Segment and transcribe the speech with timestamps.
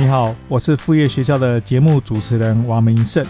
[0.00, 3.26] 你好，我是副业学校的节目主持人王明胜。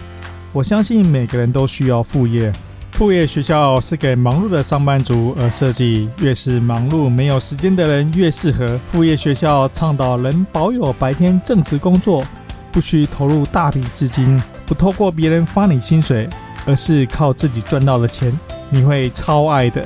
[0.53, 2.51] 我相信每个人都需要副业，
[2.91, 8.79] 副业学校是给忙碌的上班族而设计，越是忙碌没有时间的人越适合。
[8.85, 12.23] 副业学校倡导能保有白天正职工作，
[12.71, 16.29] 不需投入大笔资金，不透过别人发你薪水，
[16.67, 18.31] 而是靠自己赚到的钱，
[18.69, 19.83] 你会超爱的。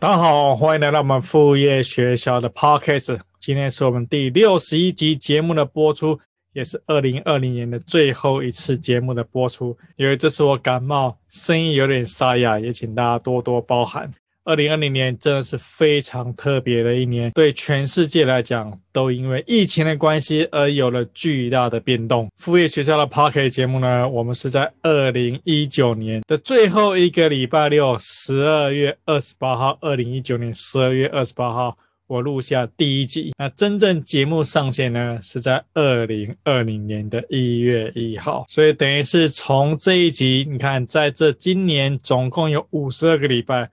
[0.00, 3.18] 大家好，欢迎来到我们副业学校的 Podcast。
[3.40, 6.20] 今天是我们第六十一集节目的播出，
[6.52, 9.76] 也是二零二零年的最后一次节目的播出。
[9.96, 14.08] 因为这次我感冒，声音有点沙哑，也请大家多多包涵。
[14.48, 22.26] 二零二零年真的是非常特别的一年，对全世界来讲，都因为疫情的关系而有了巨大的变动。
[22.38, 31.76] 副业学校的 Podcast 节目呢，我们是在二零一九年的最后一个礼拜六，十二月二十八号，二零一九年十二月二十八号，
[32.06, 33.34] 我录下第一集。
[33.38, 43.68] 那真正节目上线呢，是在二零二零年的一月一号，所以等于是从这一集，你看，在这今年总共有五十二个礼拜。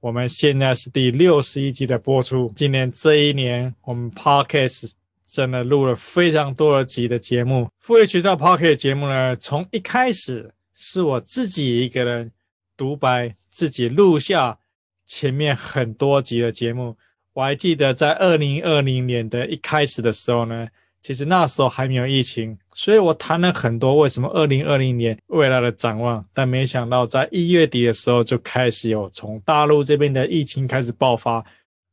[0.00, 2.52] 我们现在是第六十一集的播出。
[2.54, 4.92] 今年这一年，我们 Podcast
[5.26, 7.68] 真的录了非常多的集的节目。
[7.80, 12.30] 副业学校 Podcast 节目呢，从一开始是我自己一个人
[12.76, 14.58] 独白，自己录下
[15.04, 16.96] 前面很多集的节目。
[17.32, 20.68] 我还记得在二零二零年的一开始的时候呢。
[21.00, 26.22] 其实那时候还没有疫情，所以我谈了很多为什么二零二零年未来的展望。
[26.34, 31.42] 但没想到在一月底的时候就开始有从大陆这边的疫情开始爆发，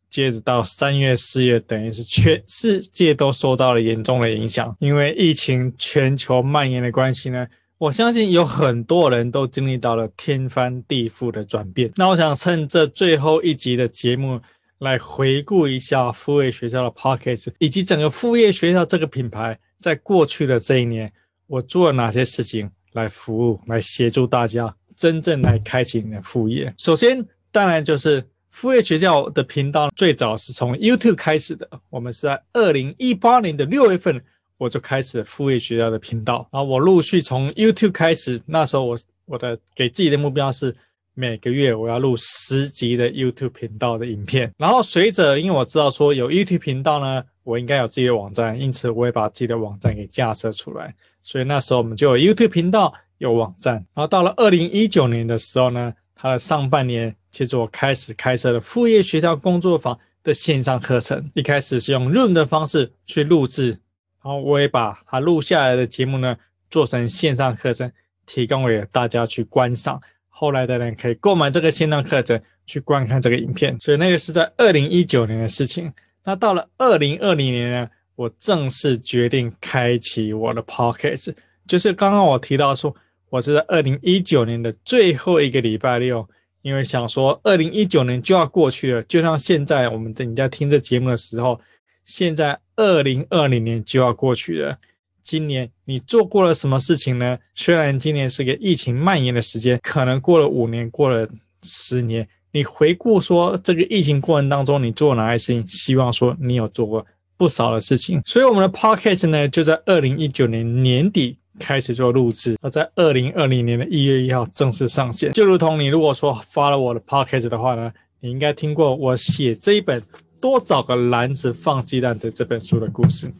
[0.09, 4.75] 接着到三月四月，等于是全世界都受到了严重的影响。
[4.79, 11.89] 因为疫情全球蔓延的关系呢，我相信有很多人都经历到了天翻地覆的转变。
[11.95, 14.41] 那我想趁这最后一集的节目。
[14.85, 21.11] 来回顾一下副业学校的 Podcast，以及整个副业学校这个品牌，在过去的这一年，
[21.47, 26.71] 我做了哪些事情来服务、来协助大家真正来开启你的副业。
[26.77, 31.67] 首先，当然就是副业学校的频道最早是从 YouTube 开始的。
[31.89, 34.23] 我们是在二零一八年的六月份，
[34.59, 36.47] 我就开始了副业学校的频道。
[36.51, 40.75] 然后我陆续从 YouTube 开始，那时候我我的给自己的目标是。
[41.17, 50.93] 每个月我要录十集的 YouTube 频道的影片，然后随着，因为我知道说有 YouTube 频道呢，我应该有自己的网站，因此我也把自己的网站给架设出来。
[51.23, 53.75] 所以那时候我们就有 YouTube 频道，有网站。
[53.93, 61.29] 然后到了二零一九年的时候呢，它的上半年，其实我开始开设了副业学校工作坊的线上课程。
[61.33, 66.35] 一开始是用 Zoom 的方式去录制，然后我也把它录下来的节目呢，
[66.69, 67.89] 做成线上课程，
[68.25, 70.01] 提供给大家去观赏。
[70.37, 75.89] 后来的人可以购买这个线上课程去观看这个影片，所以那个是在二零一九年的事情。
[76.25, 77.87] 那到了二零二零年呢，
[78.17, 81.33] 我正式决定开启我的 Podcast，
[81.65, 82.93] 就是刚刚我提到说，
[83.29, 86.27] 我是在二零一九年的最后一个礼拜六，
[86.63, 91.61] 因为想说二零一九年就要过去了，就像现在我们在你在听这节目的时候，
[92.03, 94.77] 现在二零二零年就要过去了。
[95.25, 97.35] 今年你做过了什么事情呢？
[97.55, 101.27] 虽然今年是个疫情蔓延的时间，可能过了五年，过了
[101.63, 105.67] 十年，你回顾说这个疫情过程当中你做了哪些事情？
[105.67, 107.03] 希望说你有做过
[107.37, 108.21] 不少的事情。
[108.23, 115.33] 所以我们的 Podcast 呢，就在二零一九年年底开始做录制，而在二零二零年的一月一号正式上线。
[115.33, 119.99] 就如同你如果说发了我的 Podcast 的话呢，你应该听过我写这一本
[120.39, 123.31] 《多找个篮子放鸡蛋》的这本书的故事。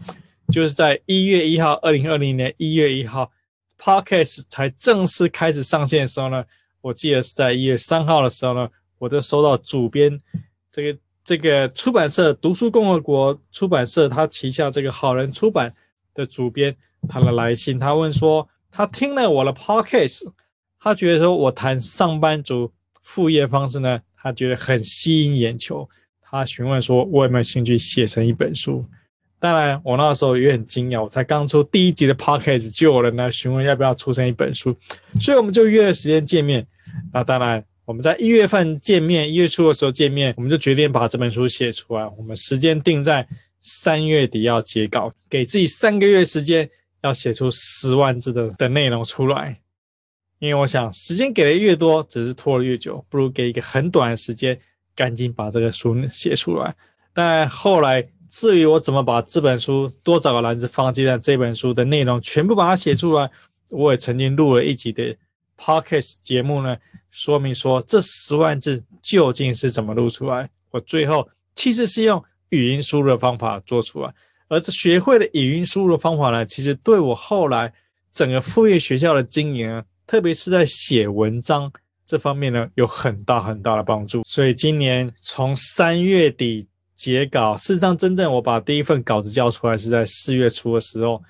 [0.52, 3.32] 就是在一月一号，二零二零年一月一号
[3.80, 6.44] ，Podcast 才正式开始上线的时候呢，
[6.82, 8.70] 我记得是在一月三号的时候呢，
[9.00, 10.20] 我就收到主编
[10.72, 15.74] 这个这个出版社读书共和国出版社他旗下这个好人出版
[16.14, 16.76] 的主编
[17.10, 20.32] 他的来信，他问说他听了我的 Podcast，
[20.80, 25.90] 他觉得说我谈上班族副业方式呢，他觉得很吸引眼球，
[26.22, 28.86] 他询问说我有没有兴趣写成一本书。
[29.38, 34.76] 当然，我那时候也很惊讶，我才刚出第一集的 podcast，就有人来询问要不要出成一本书，
[35.20, 36.66] 所以我们就约了时间见面。
[37.14, 42.08] 那当然，我们在一月份见面，一月初的时候见面，我们就决定把这本书写出来。
[42.18, 43.28] 我们时间定在
[43.62, 46.68] 三月底要截稿，给自己三个月时间，
[47.04, 49.60] 要写出十万字的的内容出来。
[50.40, 54.58] 因为我想，时间给的越多，只是拖得越久，不如给一个很短的时间，
[54.96, 56.74] 赶紧把这个书写出来。
[57.14, 58.04] 但后来。
[58.30, 63.30] 至于我怎么把这本书多找个篮子放进来这本书的内容全部把它写出来，
[63.70, 65.16] 我也曾经录了一集的
[65.58, 66.78] podcast 节目呢，
[67.12, 70.50] 说明说这十万字究竟是怎么录出来。
[70.72, 74.14] 我最后其实是用语音输入的方法做出来。
[74.48, 77.74] 而这学会了语音输入的方法呢，其实对我后来
[78.12, 81.72] 整个副业学校的经营，特别是在写文章
[82.06, 84.22] 这方面呢，有很大很大的帮助。
[84.24, 91.22] 所以今年从三月底截稿，事实上真正我把第一份稿子交出来是在四月初的时候，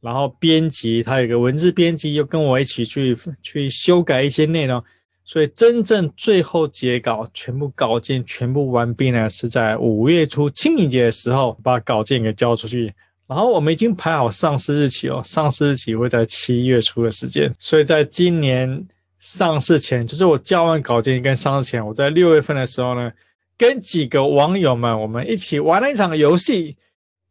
[0.00, 4.82] 然后编辑他有个文字编辑又跟我一起去去修改一些内容。
[5.26, 12.92] 所以真正最后截稿，全部稿件全部完毕呢，是在五月初清明节的时候把稿件给交出去。
[13.26, 17.50] 然后我们已经排好上市日期哦，上市日期会在七月初的时间。
[17.58, 18.86] 所以在今年
[19.18, 23.10] 上市前，就是我交完稿件跟上市前，我在六月份的时候呢，
[23.56, 26.76] 跟几个网友们我们一起玩了一场游戏，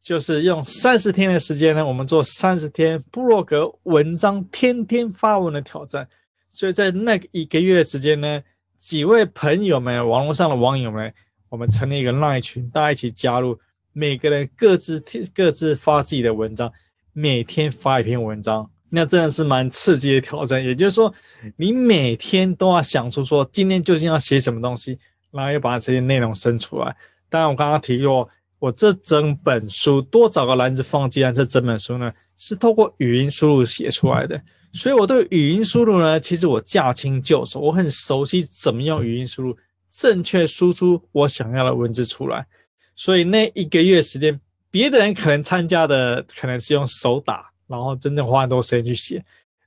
[0.02, 6.08] 就是用三十天的时间呢，我们做三十天部落格文章天天发文的挑战。
[6.50, 8.42] 所以在那一个月的时间呢，
[8.78, 11.12] 几位朋友们，网络上的网友们，
[11.50, 13.60] 我们成立一个 LINE 群，大家一起加入，
[13.92, 15.04] 每个人各自
[15.34, 16.72] 各自发自己的文章，
[17.12, 20.64] 每天发一篇文章，那真的是蛮刺激的挑战。
[20.64, 21.14] 也就是说，
[21.58, 25.00] 你每天都要想出说今天究竟要写什么东西，
[25.33, 26.95] 然后又把这些内容生出来。
[27.27, 34.39] 当然，我刚刚提过，我这整本书多找个篮子放鸡蛋，这整本书呢是透过语音输入写出来的。
[34.71, 39.57] 所以，我对语音输入呢，其实我驾轻就熟，我很熟悉怎么用语音输入
[39.89, 42.45] 正确输出我想要的文字出来。
[42.95, 44.39] 所以那一个月时间，
[44.71, 49.24] 别的人可能参加的可能是用手打，然后真正花很多时间去写，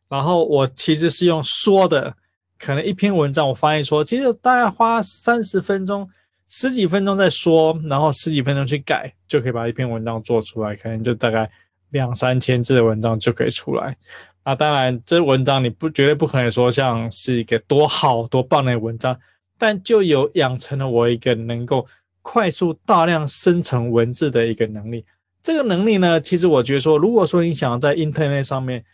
[0.09, 2.17] 然后我其实是用说的，
[2.59, 6.09] 可能一篇文章我发现说，其实大概花三十分钟、
[6.49, 11.51] 十几分钟在说，然后十几分钟去改，就可以把一篇文章做出来，可能就大概
[11.91, 13.97] 两三千字的文章就可以出来。
[14.45, 19.19] 那当然，这文章你不绝对不可能说像是一个多好多棒的文章，
[19.59, 21.85] 但就有养成了我一个能够
[22.23, 25.05] 快速大量生成文字的一个能力。
[25.43, 28.85] 这个能力呢，其实我觉得说，如果说你想在 Internet 上面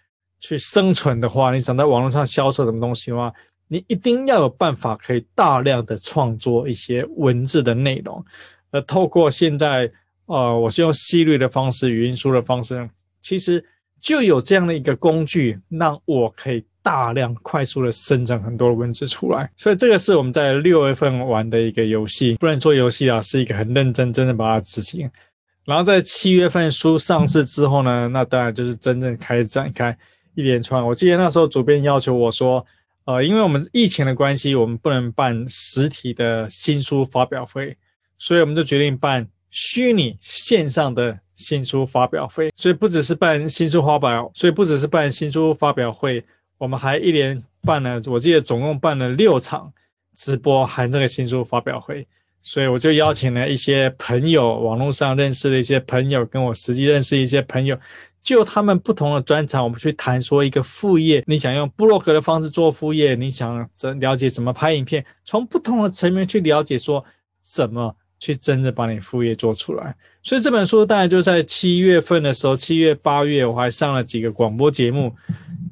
[0.40, 3.32] 去生存的话，你想在网络上销售什么东西的话，
[3.72, 8.22] 你一定要有办法可以大量的创作一些文字的内容。
[8.70, 9.90] 而透过现在，
[10.26, 12.88] 呃，我是用 Siri 的方式，语音输的方式，
[13.20, 13.64] 其实。
[14.02, 19.48] 就有这样的一个工具，让我可以大量快速的生成很多文字出来。
[19.56, 25.08] 所以这个是我们在六月份玩的一个游戏，不能说游戏啊，是一个很认真、真的把它执行。
[25.64, 29.96] 然后在七月份书上市之后呢，那当然就是真正开展开
[30.34, 30.84] 一连串。
[30.84, 32.66] 我记得那时候主编要求我说，
[33.04, 37.76] 呃，因为我们疫情的关系，我们不能办实体的新书发表会，
[38.18, 41.20] 所以我们就决定办虚拟线上的。
[41.34, 46.22] 新书发表会，所以不只是办新书发表，所以不只是办新书发表会，
[46.58, 49.72] 我们还一连办了，我记得总共办了六场
[50.14, 52.06] 直播，含这个新书发表会。
[52.42, 57.76] 所以我就邀请了一些朋友，网络上认识的一些朋友，跟我实际认识一些朋友，
[58.22, 67.04] 就他们不同的专长，我们去谈说一个副业，你想用布洛格的方式做副业，你想怎了解怎么拍影片，从不同的层面去了解说
[67.40, 67.96] 怎么。
[68.22, 75.12] 去真正把你副业做出来，所以这本书大概就在七月份的时候，七月八月我还上了几个广播节目，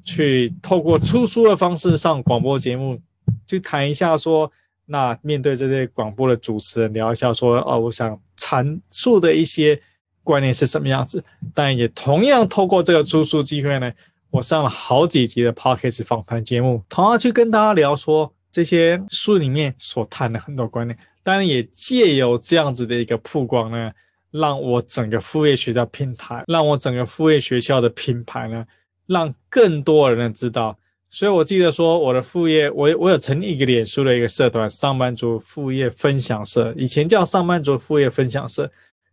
[0.02, 3.00] 去透过出书的方式上广播节目，
[3.46, 4.50] 去谈一下说，
[4.86, 9.80] 那面对这些广播的主持人聊一下说，哦，我想阐述的一些
[10.22, 11.22] 观念是什么样子，
[11.54, 13.92] 但也同样透过这个出书机会呢，
[14.30, 20.96] 我上了好几集的 Podcast 访谈节目，同样去跟大家聊说这些书里面所谈的很多观念。
[21.22, 23.92] 当然也借由这样子的一个曝光呢，
[24.30, 28.64] 让我整个副业学校平台，让我整个副业学校的品牌呢，
[29.06, 30.76] 让更多人知道。
[31.12, 38.70] 所以我记得说，我的副业，我我有成立一个脸书的一个社团——上班族副业分享社，以前叫上班族副业分享社，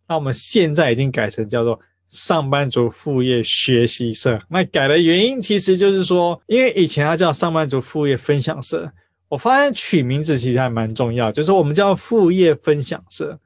[0.08, 4.40] 那我们现在已经改成叫做上班族副业学习社。
[4.48, 8.90] 那改的原因其实就是说，因为以前它叫上班族副业分享社。
[9.28, 13.38] 我发现取名字其实还蛮重要，就是我们叫副业分享社，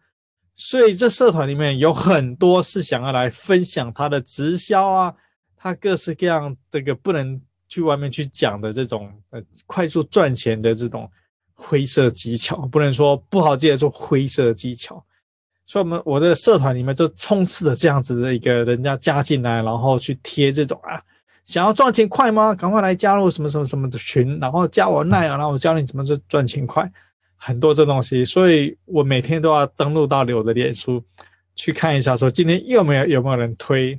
[0.55, 5.13] 所以这社团里面有很多是想要来分享他的直销啊，
[5.57, 7.37] 他各式各样这个不能
[7.69, 11.11] 去外面去讲的这种呃快速赚钱的这种
[11.53, 15.05] 灰色技巧，不能说不好记得说灰色技巧，
[15.73, 21.01] 所以我们我的社团里面就充斥着这样子的一个人家加进来，然后去贴这种啊。
[21.47, 22.55] 想要赚钱快吗？
[22.55, 26.87] 赶快来加入什么什么什么的群，然后加我奈啊，然后我教你怎么就赚钱快，
[27.37, 31.03] 很多这东西，所以我每天都要登录到我的脸书
[31.55, 33.99] 去看一下，说今天有没有有没有人推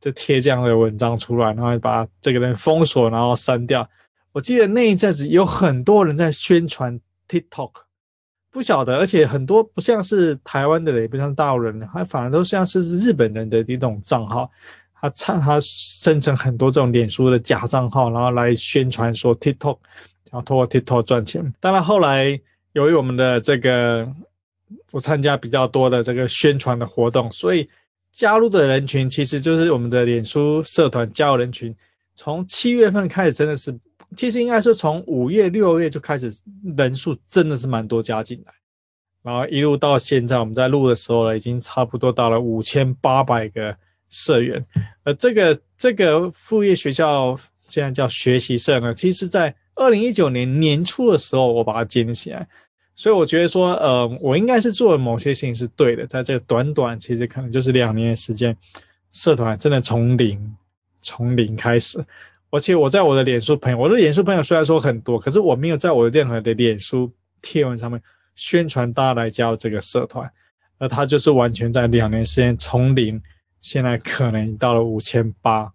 [0.00, 3.86] 就贴这样的文章出来，然后把这个人封锁，然后删掉。
[4.32, 6.98] 我记得那一阵子有很多人在宣传
[7.28, 7.72] TikTok，
[8.52, 14.50] 不晓得，而且很多不像是台湾的人，也不像大陆人，还反而都像是日本人的一种账号，
[15.00, 19.78] 他唱他生成很多这种脸书的假账号，然后来宣传说 TikTok，
[20.30, 21.54] 然后通过 TikTok 赚钱。
[21.60, 22.40] 当然后来
[22.72, 24.08] 由于我们的这个
[24.90, 27.68] 我参加比较多的这个宣传的活动，所以
[28.10, 31.72] 加入的人群其实就是我们的脸书社团加入人群，
[32.16, 33.78] 从七月份开始真的是。
[34.16, 36.32] 其实应该是从五月、六月就开始，
[36.76, 38.52] 人数真的是蛮多加进来，
[39.22, 43.76] 然后一路到现在，我们在录的时候呢，已经差不多到了五千八百个
[44.08, 44.64] 社员。
[45.04, 52.46] 而这个这个副业学校现在叫学习社呢，其实在二零一九年年初的时候，我把它建立起来，
[52.96, 58.56] 所以我觉得说，呃，我应该是做了某些事情是对的，在这个短短其实可能就是两年的时间，
[59.12, 60.56] 社团真的从零
[61.00, 62.04] 从零开始。
[62.50, 68.00] 而且我在我的脸书朋友，我的脸书朋友虽然说很多，可是我没有在我的任何的脸书贴文上面
[68.34, 70.28] 宣传大家来加入这个社团，
[70.78, 73.20] 而他就是完全在两年时间从零，
[73.60, 75.70] 现在可能到了五千八，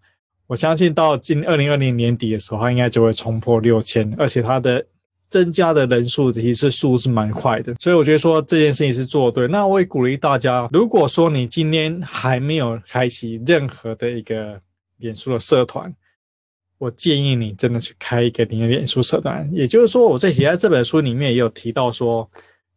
[0.47, 4.85] 我相信到今二零二零年底的时候，他应该就会冲破六千，而且他的
[5.29, 9.47] 增加的人数其实速度是蛮快的，所以我觉得说这件事情是做对。
[9.47, 14.59] 那我也鼓励大家，如果说你今天还没有开启任何的一个
[14.97, 15.93] 脸书的社团，
[16.85, 22.29] 我建议你真的去开一个你的脸书社团，也就是说，我在写在这本书里面也有提到说，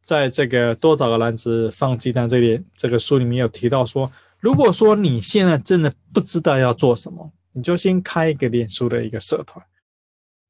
[0.02, 4.10] 在这个多找个篮子放鸡蛋这里，这个书里面有提到说，
[4.40, 9.62] 如果说你现在真的不知道要做什么，你就先开一个脸书的一个社团，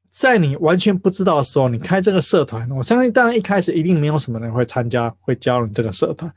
[0.08, 6.32] 在你完全不知道的时候，你开这个社团，我相信当然一开始一定没有什么人会参加，会加入你这个社团，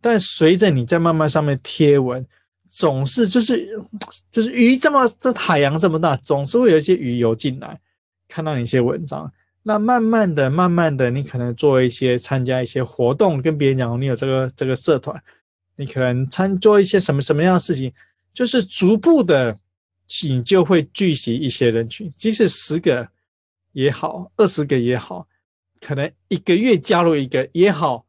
[0.00, 2.26] 但随着你在慢慢上面贴文。
[2.76, 3.80] 总是就是
[4.32, 7.80] 就是鱼这么这海洋这么大，总是会有一些鱼游进来，
[8.26, 15.22] 看到你一些文章，那慢慢的、慢慢的，你可能做一些参加一些活动，跟别人讲你有这个这个社团，
[15.76, 17.92] 你可能参做一些什么什么样的事情，
[18.32, 19.56] 就是逐步的，
[20.24, 23.08] 你就会聚集一些人群，即使十个
[23.70, 25.28] 也好，二十个也好，
[25.80, 28.04] 可能一个月加入一个也好，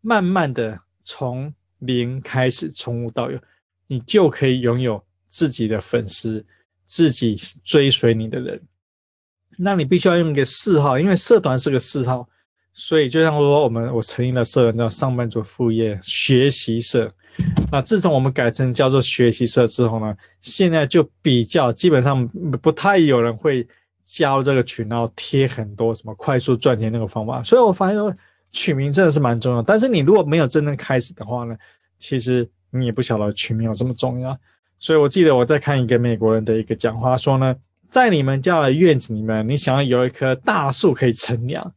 [0.00, 3.38] 慢慢的从零开始，从无到有。
[3.88, 6.44] 你就可以拥有自己的粉丝，
[6.86, 8.60] 自己追随你的人。
[9.56, 12.28] 那你必须要用一个嗜好，因为社团是个嗜好，
[12.72, 17.10] 所以就像说我们我成立了社团叫上班族副业学习社。
[17.72, 22.28] 那自从我们改成叫做学习社之后呢，现在就比较基本上
[22.62, 23.66] 不太有人会
[24.04, 27.42] 加入这个群，然后贴很多什么快速赚钱那个方法。
[27.42, 28.14] 所以我发现说
[28.52, 29.62] 取名真的是蛮重要。
[29.62, 31.56] 但是你如果没有真正开始的话呢，
[31.98, 32.48] 其实。
[32.70, 34.38] 你也不晓得群名有这么重要，
[34.78, 37.56] 所以我记得我在看一个美国人的一个讲话说呢，
[37.88, 41.74] 在你们家的院子里面，你想要有一棵大树可以乘凉，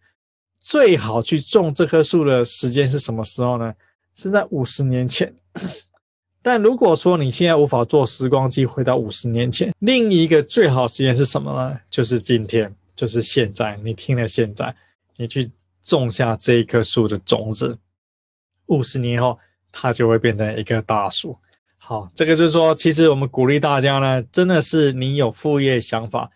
[0.59, 3.73] 最好去种这棵树的时间是什么时候呢？
[4.13, 5.33] 是在五十年前。
[6.41, 11.79] 但如果说你现在无法坐时光机回到五十年前，另一个最好时间是什么呢？
[11.89, 13.79] 就是今天，就是现在。
[13.83, 14.75] 你听了现在，
[15.15, 15.49] 你去
[15.83, 17.77] 种下这一棵树的种子，
[18.65, 19.39] 五十年后。
[19.71, 21.37] 它就会变成一棵大树。
[21.83, 26.29] 好，这个就是说，其实我们鼓励大家呢，真的是你有副业想法。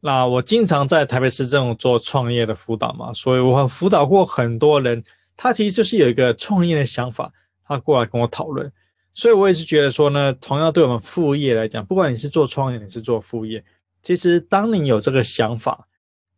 [0.00, 5.02] 那我经常在台北市政府做创业的辅导嘛，所以我辅导过很多人，
[5.36, 7.32] 他其实就是有一个创业的想法，
[7.66, 8.70] 他过来跟我讨论。
[9.14, 13.64] 所以我也是觉得说呢，同样对我们副业来讲，不管你是做创业，你是做副业，
[14.02, 15.82] 其实当你有这个想法，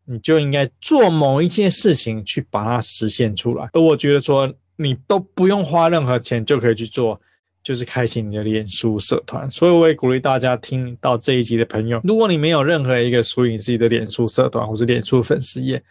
[0.05, 3.69] 你就应该做某一件事情去把它实现出来。
[3.73, 4.53] 而我觉得说。
[4.83, 7.21] 你都不用花任何钱就可以去做，
[7.63, 9.51] 就是开启你的脸书社团。
[9.51, 15.83] 所以我也鼓励大家听到这一集的朋友，如果你没有任何一个属于你自己的脸书社团或是脸书粉丝页，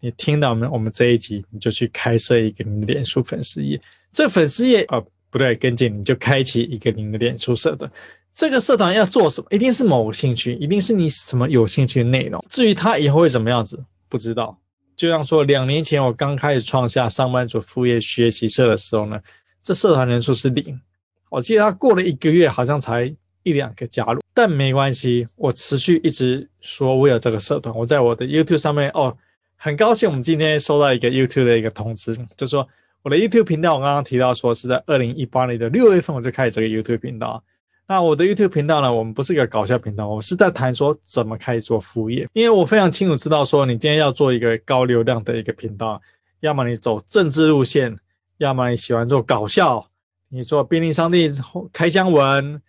[0.00, 3.80] 你听到我们我们这一集，你就去开设一个你的脸书粉丝页。
[4.12, 7.90] 这粉丝页啊，不对，跟进你就开启一个你的脸书社团。
[8.34, 9.46] 这个社团要做什么？
[9.50, 12.44] 一定是某个兴趣，一定是你什么有兴趣的内容。
[12.50, 14.58] 至于它以后会怎么样子，不知道。
[14.96, 19.20] 就像说，两年前我刚开始创下上班族副业学习社的时候呢，
[19.62, 20.80] 这社团人数是零。
[21.28, 27.76] 我记得他过了一个月，好像才一两个加入，但没关系，我持续一直说我有这个社团。
[27.76, 29.14] 我在我的 YouTube 上面哦，
[29.56, 32.66] 很高兴我们今天收到一个 YouTube 的一个通知，就说
[33.02, 37.44] 我的 YouTube 频道，我刚刚提到说是在二零一八年的六月份我就开始这个 YouTube 频道。
[37.88, 38.92] 那我的 YouTube 频道呢？
[38.92, 42.28] 我们不是一个搞笑频道，我们是在谈说怎么开始做副业。
[42.32, 46.00] 因为我非常清楚知道说，你今天要做一个高流量的一个频道，
[46.40, 47.96] 要么你走政治路线，
[48.38, 49.88] 要么你喜欢做搞笑，
[50.30, 51.32] 你做便利商店
[51.72, 52.60] 开箱文，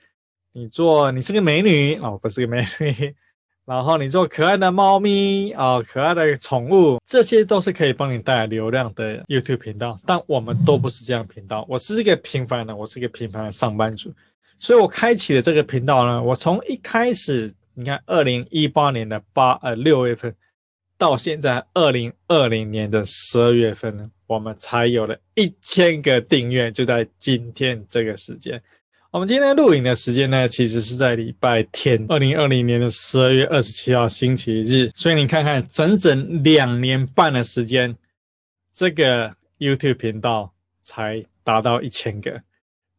[0.53, 3.15] 你做你是个美女哦，不是个美女，
[3.65, 9.99] 然后你做可爱的猫咪啊、可爱的宠物，这些都是可以帮你带来流量的 YouTube 频道。
[10.05, 11.65] 但我们都不是这样频道。
[11.67, 14.13] 我是一个平凡的，我是一个平凡的上班族，
[14.57, 16.21] 所以我开启了这个频道呢。
[16.21, 20.33] 我从一开始，你看，二零一八年的八呃六月份，
[20.97, 28.61] 到现在二零二零年的十二月份呢，我们才有了一千个订阅，就在今天这个时间。
[29.09, 34.91] 我们今天录影的时间呢，其实是在礼拜天，二零二零年的十二月二十七号星期日。
[34.93, 37.95] 所以你看看，整整两年半的时间，
[38.73, 42.41] 这个 YouTube 频道才达到一千个。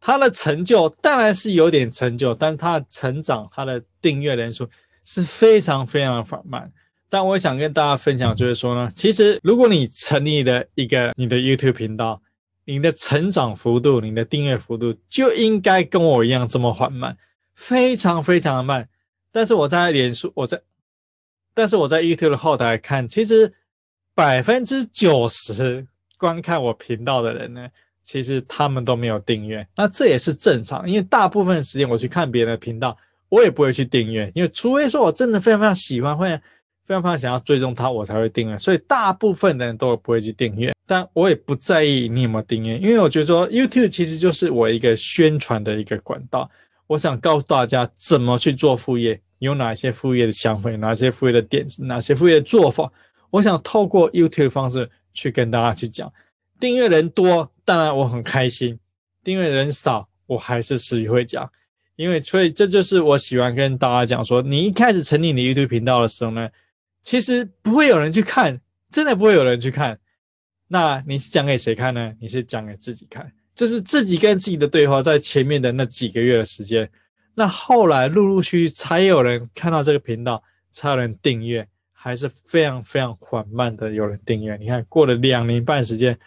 [0.01, 4.69] 他的成就当然是有点成就，但他的成长，他的订阅人数
[5.05, 6.71] 是非常非常的缓慢。
[7.09, 12.21] 但我想跟大家分享，就是说呢，其实如果你成立了一个你的 YouTube 频道，
[12.65, 17.17] 你的成长幅度，你的订阅幅度就应该跟我一样这么缓慢，
[17.55, 18.87] 非常非常的慢。
[19.33, 20.61] 但是我在脸书，我在，
[21.55, 23.55] 但是我在 YouTube 的后台看，其实
[24.15, 25.87] 百分之九十
[26.19, 27.69] 观看我频道的人呢，
[28.09, 29.67] 其实他们都没有订阅。
[29.77, 32.97] 那这也是正常，因为大部分时间我去看别人的频道，
[33.29, 36.41] 我也不会去订阅，因为除非说我真的非常非常喜欢，会。
[36.89, 38.59] 非常非常想要追踪他，我才会订阅。
[38.59, 46.51] 所以大部分人都不会去订阅，但我也不在意你有没有订阅，因为我觉得说 YouTube 其实就是我一个宣传的一个管道。
[46.87, 52.91] 我想告诉大家怎么去做副业，有哪些副业的想法，哪些副业的点子，哪些副业的做法。
[53.29, 56.11] 我想透过 YouTube 的方式去跟大家去讲。
[56.59, 58.75] 订阅人多，当然我很开心；
[59.23, 61.47] 订阅人少，我还是持续会讲。
[61.97, 66.49] 因为所以这就是我喜欢跟大家讲说，你一开始成立你 YouTube 频道的时候呢。
[67.03, 68.59] 其实不会有人去看，
[68.91, 69.99] 真的不会有人去看。
[70.67, 72.13] 那你是讲给谁看呢？
[72.21, 76.91] 你是讲给自己看，这是自己跟自己的对话，在前面的那几个月的时间。
[77.35, 84.57] 那后来陆陆续续才有人看到这个频道，才有人订阅，还是非常非常缓慢的有人订阅。
[84.57, 86.19] 你看，过了两年半时间，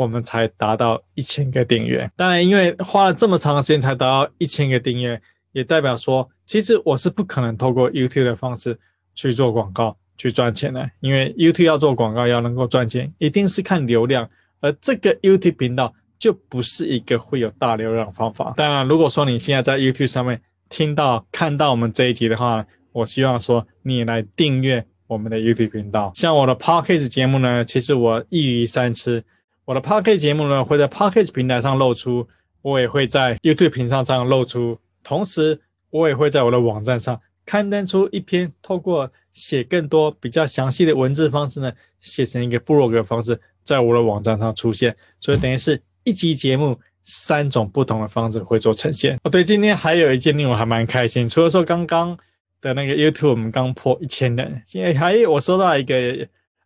[0.00, 2.10] 我们才达到一千个订阅。
[2.16, 5.20] 当然，因为花了这么长的时间才达到一千个订阅，
[5.52, 8.78] 也代表说，其实我是不可能透过 YouTube 的方式
[9.14, 9.96] 去做广告。
[10.20, 14.28] 去赚钱的，因为 YouTube 要做广告，要能够赚钱，一定是看流量，
[14.60, 18.52] 而这个 YouTube 频道就不是一个会有大流量的方法。
[18.54, 26.12] 当然，如果说你现在在 YouTube 上面听到、看到我们这一集的话，我希望说你来订阅我们的 YouTube 频道。
[26.14, 29.24] 像我的 Podcast 节目呢，其实我一鱼三吃，
[29.70, 32.26] 我的 Podcast 节目呢会在 Podcast 平台上露出，
[32.60, 39.08] 我也会在 YouTube 平台上露出，同时我也会在我的网站上刊登出一篇透过。
[39.32, 49.16] 写更多比较详细的文字方式呢，写成一个部落格方式，在我的网站上出现，所以等于是一集节目三种不同的方式会做呈现。
[49.22, 52.18] 哦，对，今天还有一件令我还蛮开心，除了说刚刚
[52.60, 55.94] 的那个 YouTube 我们刚破一千人，现在还有我收到一个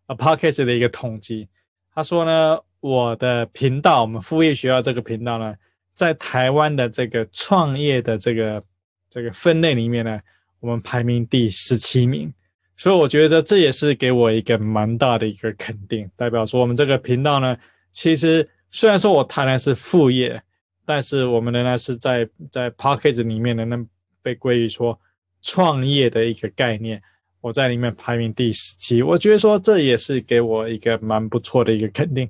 [0.07, 1.47] 呃 Podcast 的一个统计，
[1.95, 5.55] 他说呢，我的频道，我们副业学校这个频道呢，
[5.95, 8.63] 在台湾的这个创业的这个
[9.09, 10.21] 这个分类里面呢，
[10.61, 12.31] 我们排名第十七名。
[12.77, 17.57] 所以我觉得这也是给我一个蛮大的一个肯定，代表说我们这个频道呢，
[17.91, 20.43] 其实虽然说我谈的是副业，
[20.85, 23.89] 但是我们仍然是在在 Pocket 里面呢，能
[24.21, 25.01] 被归于说
[25.41, 27.03] 创业的一个概念。
[27.41, 32.29] 我在里面排名第十七，我觉得说这也是给我一个蛮不错的一个肯定，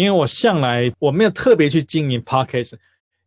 [0.00, 2.74] 因为我向来我没有特别去经营 Podcast，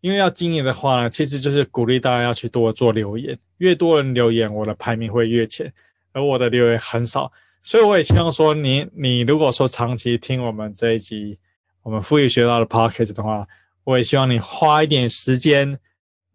[0.02, 5.72] 因为要经营的话呢，其实就是鼓励大家要去多做留言，越多人留言，我的排名会越前。
[6.12, 11.38] 而我的留言很少，所以我也希望说你，你如果说长期听我们这一集
[11.84, 13.48] 我们富裕学到的 podcast 的话，
[13.84, 15.78] 我也希望你花一点时间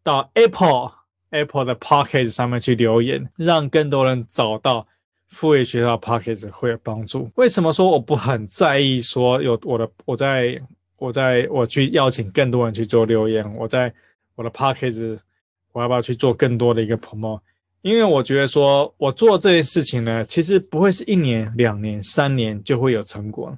[0.02, 0.92] 到 Apple
[1.30, 4.86] Apple 的 podcast 上面去留言，让更多人找到
[5.34, 7.28] 副业学到 podcast 会有帮助。
[7.34, 10.62] 为什么说我不很在意说有我的我在
[10.96, 13.92] 我在我去邀请更多人去做留言，我在
[14.36, 15.18] 我的 podcast
[15.72, 17.40] 我要不要去做更多的一个 promo？
[17.82, 23.54] 因为我觉得说，我做这件事情呢，其实不会是一年、两年、三年就会有成果。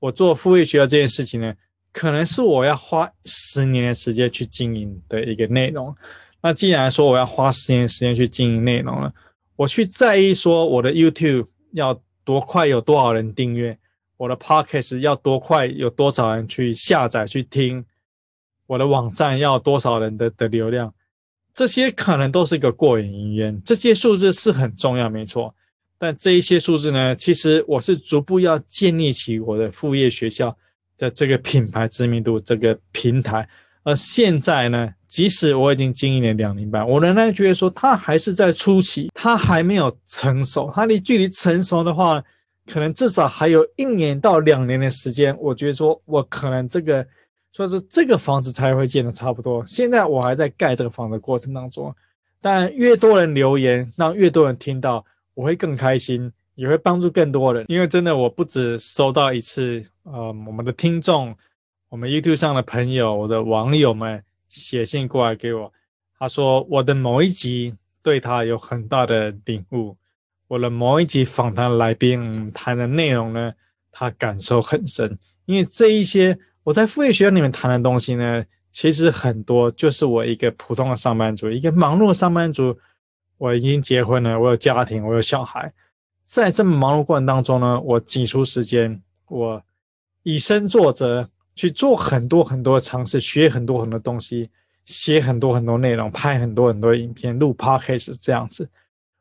[0.00, 1.54] 我做副业学校这件事情呢，
[1.92, 5.94] 可能是我要花十年的时间去经营的一个内容。
[6.40, 9.12] 那既然说我要花十年时间去经营内容了，
[9.58, 13.76] 我去在意说我的 YouTube 要多快有多少人订阅，
[14.16, 17.84] 我的 Podcast 要多快有多少人去下载去听，
[18.68, 20.94] 我的网站要多少人的的流量。
[21.52, 25.52] 这些可能都是一个过眼云烟，这些数字是很重要，没错。
[25.98, 30.56] 但这一些数字呢，其实我是逐步要建立起我的副业学校
[30.96, 33.48] 的这个品牌知名度，这个平台。
[33.82, 42.22] 而现在呢，即使我已经经营了两年半，我仍然觉得说它还是在初期，它还没有成熟，它离距离成熟的话，
[42.66, 45.34] 可能至少还有一年到两年的时间。
[45.40, 47.04] 我觉得说我可能这个，
[47.52, 49.64] 所以说这个房子才会建的差不多。
[49.64, 51.92] 现在我还在盖这个房子的过程当中，
[52.42, 57.64] 但越多人留言，让越多人听到，我会更开心，也会帮助更多人。
[57.68, 61.34] 因为真的，我不止收到一次，呃，我们的听众，
[61.88, 64.22] 我们 YouTube 上的朋友，我的网友们。
[64.48, 65.72] 写信过来给我，
[66.18, 69.96] 他说我的某一集对他有很大的领悟，
[70.46, 73.52] 我的某一集访谈来宾谈的内容呢，
[73.90, 75.18] 他感受很深。
[75.44, 82.78] 因为这一些我在副业学校里面谈的东西呢，其实很多就是我一个普通的上班族，一个忙碌的上班族，
[83.36, 85.72] 我已经结婚了，我有家庭，我有小孩，
[86.24, 89.62] 在这么忙碌过程当中呢，我挤出时间，我
[90.22, 91.28] 以身作则。
[91.58, 94.48] 去做很多很多尝试，学很多很多东西，
[94.84, 98.68] 写很多很多内容，拍很多很多影片，录 podcast 这样子。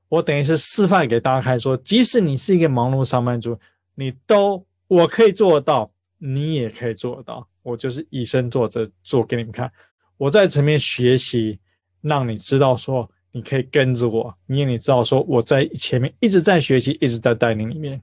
[0.08, 3.58] 我等于是示范给大家看，说即使你是一个忙碌上班族，
[3.96, 7.48] 你都我可以做得到，你也可以做得到。
[7.64, 9.72] 我就是以身作则，做给你们看。
[10.18, 11.60] 我在前面学习，
[12.02, 18.00] 让你知道说你可以跟着我，因为你知道说我在前面一直在学习，一直在带领里面。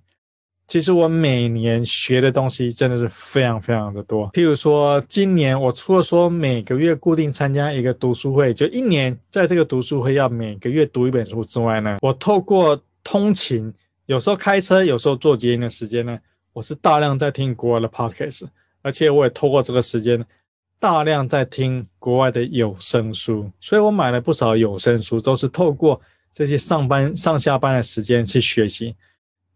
[0.67, 4.31] 其实我每年学的东西真的是非常非常的多。
[4.33, 13.73] 譬如说，今年我除了说每个月固定参加一个读书会，就一年在这个读书会要每个月读一本书之外呢，我透过通勤，
[14.07, 16.19] 有时候开车，有时候坐捷运的时间呢，
[16.55, 18.47] 我是大量在听国外的 podcast，
[18.81, 20.25] 而且我也透过这个时间
[20.81, 26.01] 大量在听国外的有声书，所以我买了不少有声书，都是透过
[26.33, 28.97] 这些上班上下班的时间去学习。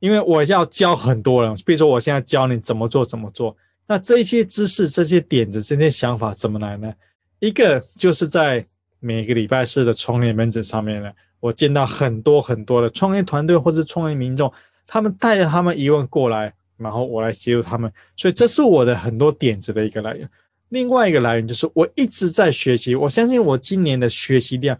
[0.01, 3.57] 因为我要教很多人，比如说我现在教你怎么做怎么做，
[3.87, 6.93] 那这些知识、这些点子、这些想法怎么来呢？
[7.41, 8.65] 一个就是在
[9.01, 14.53] 每个礼拜四的创业门诊上面呢，我见到很多很多的创业团队或者创业民众，
[14.87, 20.29] 他们带着他们疑问过来，然后我来协助他们，所以这是我的很多点子的一个来源。
[20.69, 24.79] 另外一个来源就是我一直在学习，我相信我今年的学习量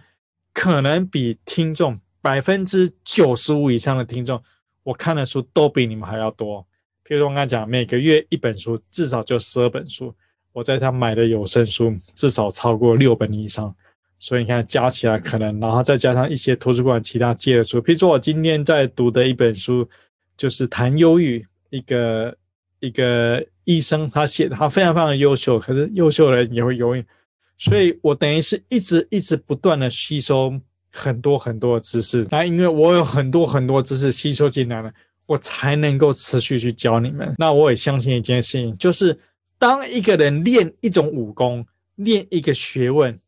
[0.53, 4.43] 可能比听众百分之九十五以上的听众。
[4.89, 6.63] 我看的书都比你们还要多，
[7.05, 10.15] 譬如说我刚才讲，每个月一本书，至少就十二本书。
[10.51, 13.75] 我在他买的有声书至少超过六本以上，
[14.19, 19.87] 所以你看加起来可能，然后再加上一些图书馆其他借的书，譬如说我今天在读的一本书，
[20.39, 22.35] 就是谈忧郁，一个
[22.81, 27.05] 一个医生他写的，他非常非常优秀，可是优秀的人也会忧郁，
[27.59, 30.59] 所以我等于是一直一直不断的吸收。
[30.91, 34.93] 很多很多的知识，那因为我有很多很多知识吸收进来了，
[35.27, 37.35] 我才能够持续去教你们。
[37.39, 39.19] 那我也相信一件事情，就是
[39.59, 43.19] 当一个人练一种武功，练一个学问，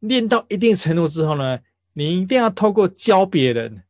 [0.00, 1.58] 练到一定程度之后呢，
[1.92, 3.82] 你一定要透过教别人，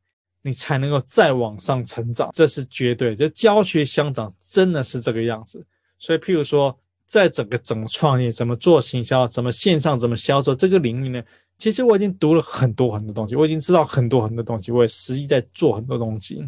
[0.42, 3.16] 你才能够再往上成长，这是绝对。
[3.16, 5.64] 就教学相长，真的是这个样子。
[5.98, 6.78] 所以，譬如说，
[7.16, 11.22] 在整个怎么创业、怎么做行销、怎么线上、怎么销售这个领域呢？
[11.56, 16.46] 其实我已经读了很多很多东西，我已经知道很多很多东西，我也实际在做很多东西。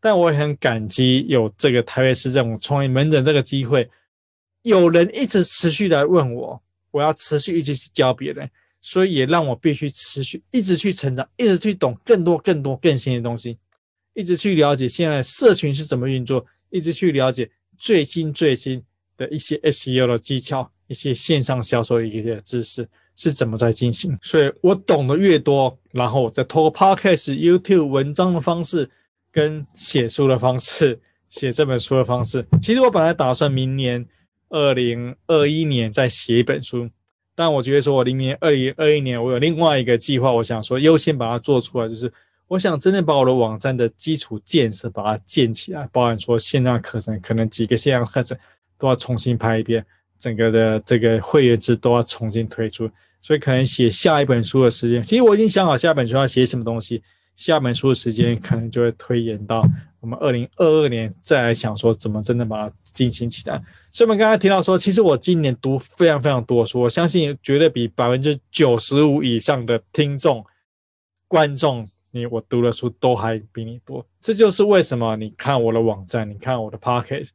[0.00, 3.88] 但我也很感激有这个台北市政府创业门诊这个机会，
[4.60, 8.50] 有人一直持续来问我，我要持续一直去教别人，
[8.82, 13.56] 所以也让我必须持续一直去成长，一直去懂更多更多更新的东西，
[14.12, 18.84] 一直去了解现在社群是怎么运作，一直去了解最新最新
[19.16, 22.88] 的一些 SEO 的技巧，一些线上销售的一些知识。
[23.16, 24.18] 是怎么在进行？
[24.20, 28.90] 所以我懂得越多，然后我再透过 Podcast、YouTube 文章的方式，
[29.30, 30.98] 跟写书的方式，
[31.30, 32.44] 写这本书的方式。
[32.60, 34.04] 其实我本来打算明年
[34.48, 36.90] 二零二一年再写一本书，
[37.36, 42.12] 但我觉得说我明年二零二一年我有另外一个计划，我想说优先把它做出来，就是
[42.48, 48.36] 我想真正把我的网站的基础建设把它建起来，包含说线上课程，可能几个线上课程
[48.78, 49.84] 都要重新拍一遍。
[50.16, 52.88] 整个的这个会员制都要重新推出，
[53.20, 57.02] 所以可能写下一本书的时间，其实我已经想好下一本书要写什么东西。
[57.36, 63.60] 下一本书的时间可能就会推延到我们二零二二年再来想说怎么真的把它进行起来。
[63.90, 70.42] 所以我们刚才提到说，其实我今年读非常非常多书，我相信绝对比百分之九十五以上的听众、
[71.26, 74.06] 观众，你我读的书都还比你多。
[74.22, 77.28] 这就是为什么你看我的网站，你看我的 pocket。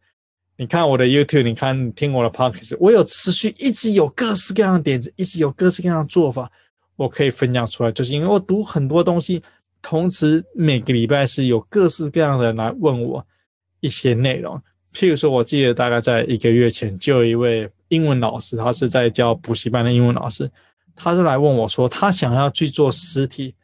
[0.60, 6.52] 你看我的 YouTube，你看听我的 Podcast，我有持续一直有各式各样的点子，一直有各式各样的做法，
[6.98, 9.42] 我可以分享出来，就是因为我读很多东西，
[9.82, 13.26] 同时每个礼拜是有各式各样的人来问我
[13.80, 14.62] 一些内容。
[14.94, 20.52] 譬如说，我记得大概在一个月前，就有一位英文老师，他是在教补习班的英文老师，
[20.94, 23.56] 他就来问我说，他想要去做实体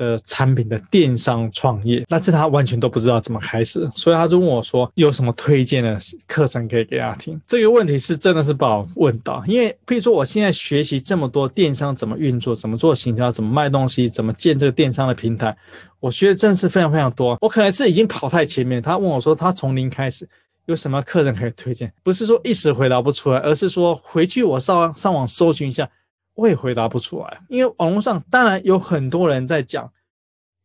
[0.00, 7.38] 的产品的电商创业，但是他完全都不知道怎么开始，所以他就问我说，有什么推荐的课程可以给他听？
[7.46, 15.54] 这个问题是真的是把我问到，因为比如说我现在学习这么多电商怎么运作，怎么做行销，怎么卖东西，怎么建这个电商的平台，
[16.00, 17.36] 我学的真的是非常非常多。
[17.42, 20.26] 我可能是已经跑太前面，他问我说，他从零开始。
[20.66, 21.92] 有什么课程可以推荐？
[22.04, 25.88] 不是说一时回答不出来，而是说回去我上上网搜寻一下，
[26.34, 27.40] 我也回答不出来。
[27.48, 29.90] 因为网络上当然有很多人在讲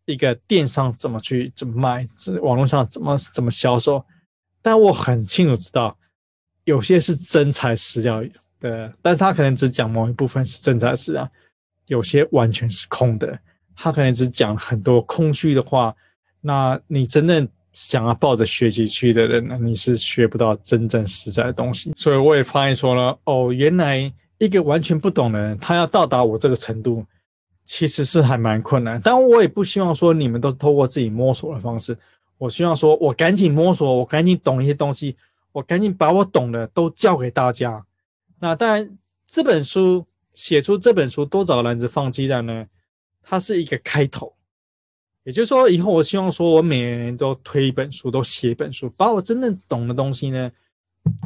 [0.05, 2.05] 一个电商怎么去怎么卖，
[2.41, 4.03] 网络上怎么怎么销售，
[4.61, 5.97] 但我很清楚知道，
[6.63, 8.23] 有些是真材实料
[8.59, 11.29] 的，但是他可能只讲某一部分是真材实料，
[11.87, 13.39] 有些完全是空的，
[13.75, 15.95] 他可能只讲很多空虚的话。
[16.41, 17.47] 那你真正。
[17.75, 21.91] 想要抱着学习去的人呢，你是学不到真正实在的东西。
[21.97, 27.05] 所以我也发现说呢，哦，原来一个完全不懂的人，他要到达我这个程度，
[27.63, 28.99] 其实是还蛮困难。
[29.03, 31.97] 但我也不希望说你们都是透过自己摸索的方式，
[32.37, 35.15] 我希望说我赶紧摸索，我赶紧懂一些东西，
[35.51, 37.85] 我赶紧把我懂的都教给大家。
[38.39, 42.65] 那当然，这本书写出这本书多找篮子放鸡蛋呢，
[43.23, 44.33] 它是一个开头。
[45.23, 50.51] 也就是说，以后我希望说，我每年都推一本书，都写一本书，把我真正懂的东西呢，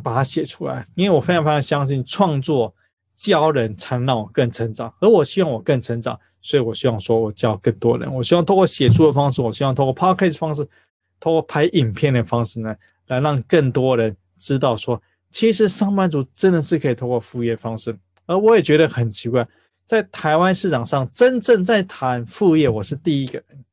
[0.01, 0.87] 把它写出来。
[0.95, 2.73] 因为我非常非常相信，创作
[3.19, 8.11] 教人才能让我更成长，而我希望我更成长，所以我希望说我教更多人。
[8.13, 10.65] 我希望通过写书的方式，我希望通过 podcast 方式，
[11.19, 12.73] 通过拍影片的方式呢，
[13.07, 15.01] 来让更多人知道说，
[15.31, 17.93] 其实上班族真的是可以通过副业方式。
[18.25, 19.45] 而我也觉得很奇怪，
[19.85, 23.65] 在台湾市场上，真正在谈副业，我是第一个人。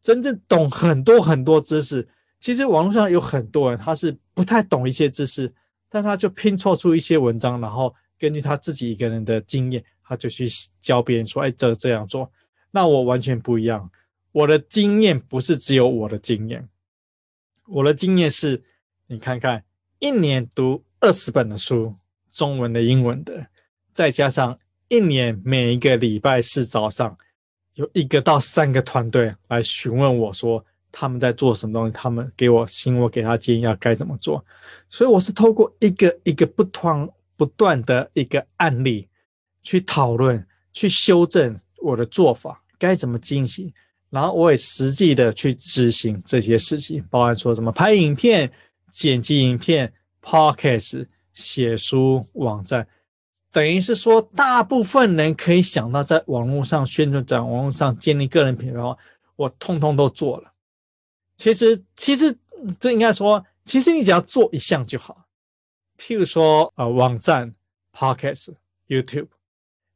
[0.00, 2.08] 真正懂很多很多知识，
[2.40, 5.52] 其实网络上有很多人，他是不太懂一些知识，
[5.90, 10.46] 但他就拼凑出一些文章，然后根据他自己一个人的经验，他就去
[10.80, 12.30] 教别人说：“哎，这这样做。”
[12.72, 13.90] 那我完全不一样，
[14.32, 16.68] 我的经验不是只有我的经验，
[17.66, 18.62] 我的经验是，
[19.06, 19.64] 你看看，
[19.98, 21.94] 一年读二十本的书，
[22.30, 23.46] 中文的、英文的，
[23.94, 27.16] 再加上一年每一个礼拜四早上。
[27.74, 34.44] 有一个到三个团队来询问我说他们在做什么东西，他们给我行我给他建议要该怎么做，
[34.90, 39.08] 所以我是透过一个一个不同不断的一个案例
[39.62, 43.72] 去讨论、去修正我的做法该怎么进行，
[44.10, 48.50] 然后我也实际的去执行这些事情，包含说什么拍影片、
[48.90, 52.86] 剪辑影片、Podcast、写书、网站。
[53.52, 58.96] 等于是说，大部分人可以想到在网络上宣传，在网络上建立个人品牌的话，
[59.36, 60.52] 我通通都做了。
[61.36, 62.36] 其实，其实
[62.80, 65.27] 这应该说，其实你只要做一项就好。
[65.98, 67.54] 譬如说，呃，网站、
[67.92, 68.54] Podcast、
[68.86, 69.28] YouTube，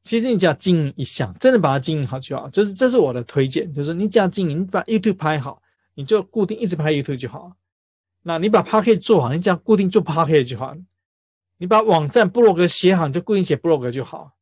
[0.03, 2.51] 其实你只要经营一项，真的把它经营好就好。
[2.51, 5.63] 就是这是我的推荐，就是你只要经营，你把 YouTube 拍好，
[5.95, 7.53] 你就固定一直拍 YouTube 就好。
[8.23, 10.77] 那你把 Podcast 做好，你只要固定做 Podcast 就好。
[11.59, 14.33] 你把网站部落格写好，你就固定写部落格就好。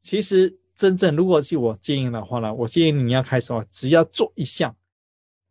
[0.00, 4.74] 其实真正如果是我建议的话呢，我建议你要开始的话，只要做一项。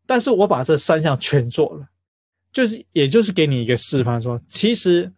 [0.07, 1.87] 但是我把这三项全做了，
[2.51, 5.13] 就是也就是给你一个示范，说其实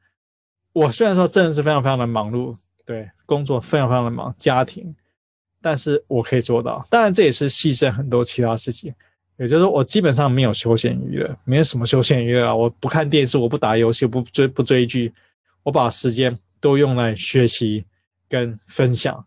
[0.73, 4.93] 我虽然说真的是非常非常的忙碌，对，工作非常非常的忙，家庭，
[5.61, 6.85] 但是我可以做到。
[6.89, 8.93] 当然这也是牺牲很多其他事情，
[9.37, 15.13] 也就是说我基本上没有休闲娱乐，没有什么休闲娱乐啊，我不看电视，我不打游戏，不追不追剧。
[15.61, 17.85] 我把时间都用来学习
[18.27, 19.25] 跟分享，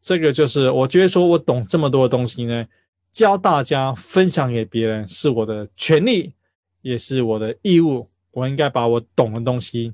[0.00, 2.64] 这个就是我觉得说我懂这么多的东西呢，
[3.12, 6.32] 教大家分享给别人是我的权利，
[6.82, 8.08] 也是我的义务。
[8.30, 9.92] 我应该把我懂的东西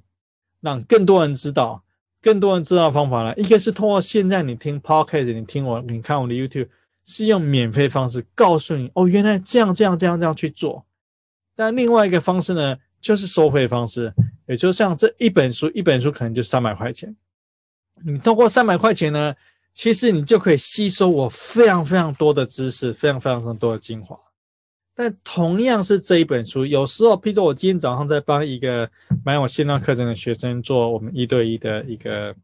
[0.65, 1.85] 让更多人知道，
[2.23, 6.69] 更多人知道方法了，一个是通过现在你听 Podcast，你听我，你看我的 YouTube，
[7.05, 10.87] 是用免费方式告诉你哦，原来这样这样这样这样去做。
[11.55, 14.15] 但另外一个方式呢，就是收费方式。
[14.47, 17.15] 也就像这一本书，一本书可能就三百块钱。
[18.05, 19.35] 你通过三百块钱呢，
[19.75, 24.19] 其实你就可以吸收我非常非常多的知识，非常非常非常多的精华。
[24.95, 28.89] 但同样是这一本书，有时候，譬如说我今天早上在帮一个
[29.25, 32.35] 买我线上课程的学生做我们一对一的一个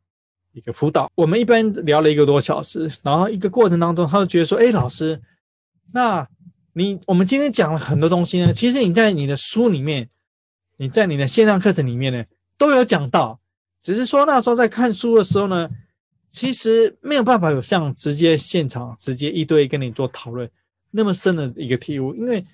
[0.53, 5.21] 一个辅导，我们一般聊了一个多小时，然后一个过程当中，他就觉得说：“哎，老师，
[5.93, 6.27] 那
[6.73, 10.09] 你我们今天讲了很多东西呢，其实你在你的书里面。”
[10.81, 12.25] 你在你的线上课程里面呢，
[12.57, 13.39] 都有讲到，
[13.83, 15.69] 只是说那时候在看书的时候呢，
[16.31, 20.51] 其实没有办法有像直接现场直接一对一跟你做讨论
[20.91, 22.45] 那么深的一个体悟，因为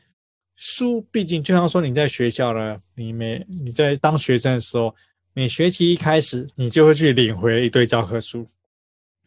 [0.55, 4.94] 书毕竟就像说你在学校呢，你每你在当学生的时候，
[5.33, 8.46] 每学期一开始你就会去领回一堆教科书，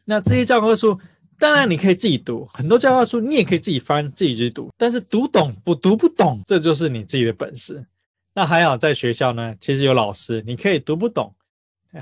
[0.05, 0.99] 那这些教科书，
[1.37, 4.71] 当然你可以自己读，很多教科书你也可以自己翻，自己去读。
[4.77, 7.85] 但是读懂不读不懂，这就是你自己的本事。
[8.33, 11.33] 那还好，在学校呢，其实有老师，你可以读不懂，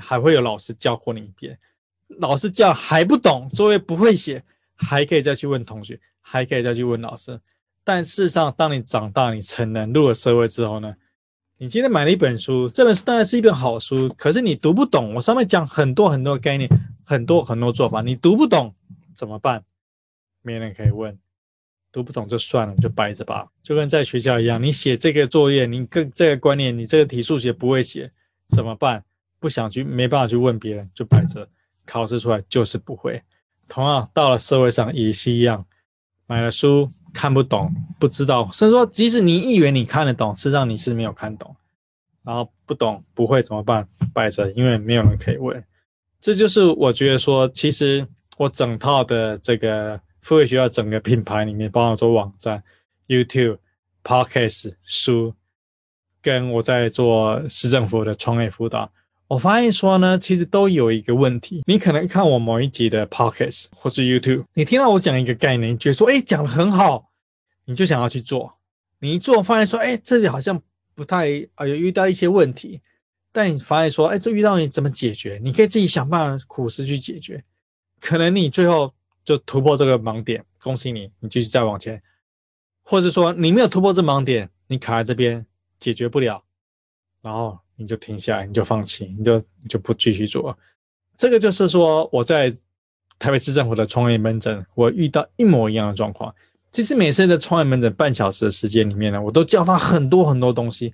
[0.00, 1.58] 还会有老师教过你一遍。
[2.18, 4.42] 老师教还不懂，作业不会写，
[4.78, 7.38] 还可以再去问同学，还可以再去问老师。
[7.84, 10.94] 但事实上，当你长大、你成人、入了社会之后呢，
[11.58, 15.14] 你今天买了一本书，这本书当然是一本好书，可是你读不懂。
[15.14, 16.70] 我上面讲很多很多概念，
[17.04, 18.74] 很多很多做法，你读不懂
[19.14, 19.64] 怎么办？
[20.42, 21.18] 没人可以问，
[21.90, 23.48] 读不懂就算了，就摆着吧。
[23.60, 28.10] 就跟在学校一样，你写这个作业，你跟这个观念，你这个题数学不会写，
[28.48, 29.04] 怎么办？
[29.40, 31.48] 不想去，没办法去问别人，就摆着。
[31.86, 33.22] 考试出来就是不会。
[33.68, 35.64] 同样到了社会上也是一样，
[36.26, 41.54] 买了书看不懂，不知道，甚至说即使你以为你看得懂，实际上你是没有看懂。
[42.24, 43.88] 然后不懂不会怎么办？
[44.12, 45.64] 摆着，因为没有人可以问。
[46.20, 52.62] 这就是我觉得说，其实我整套的这个付费学校整个品牌里面，包括做网站、
[53.06, 53.58] YouTube、
[54.04, 55.32] Podcast、书，
[56.20, 58.90] 跟我在做市政府的创业辅导。
[59.28, 61.62] 我发现说呢，其实都有一个问题。
[61.66, 67.10] 你可能看我某一集的 Podcast 或是 YouTube，你听到我讲一个概念，你觉得说，哎，讲得很好，
[67.66, 68.54] 你就想要去做。
[69.00, 70.58] 你一做，发现说，哎，这里好像
[70.94, 72.80] 不太啊，有遇到一些问题。
[73.30, 75.38] 但你发现说，哎，这遇到你怎么解决？
[75.42, 77.44] 你可以自己想办法苦思去解决。
[78.00, 82.02] 可能你最后就突破这个盲点，恭喜你，你继续再往前。
[82.82, 85.44] 或者说你没有突破这盲点，你卡在这边
[85.78, 86.42] 解决不了，
[87.20, 87.58] 然后。
[87.78, 90.56] 你就停下来，你就放弃，你就你就不继续做。
[91.16, 92.52] 这个就是说，我在
[93.18, 96.34] 台北市政府的创业门诊，我遇到一模一样的状况。
[96.70, 100.92] 其实每次的创业门诊半小时的时间里面呢，我都教他很多很多东西，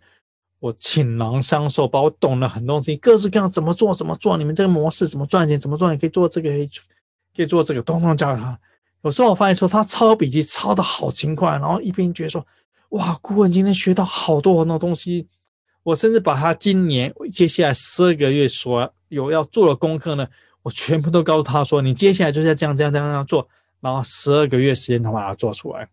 [0.60, 6.50] 我倾囊相授，把我懂了很多东西，各式各样怎么做怎么做，你们这个模式怎么赚钱，怎么赚，你可以做这个，
[7.34, 8.58] 可以做这个，通通教他。
[9.02, 12.46] 有时候我发现说，他抄笔记抄的好勤快，然后一边觉得说，
[12.90, 15.26] 哇，顾问今天学到好多很多东西。
[15.84, 20.26] 我甚至把他今年接下来十二个月所有要做的功课呢，
[20.62, 23.46] 我全部都告诉他说：“你接下来就是要这样这样这样这样做。”
[23.80, 25.88] 然后十二个月时间他把它做出来。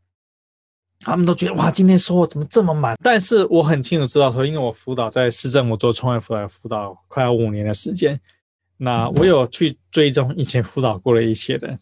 [1.01, 2.95] 他们都觉得哇，今天收获怎么这么满？
[3.03, 8.17] 但是我很清楚知道说，因为我辅导在市政府做创业辅导，辅导快要五年的时间，
[8.77, 11.77] 那我有去追踪以前辅导过的一些人，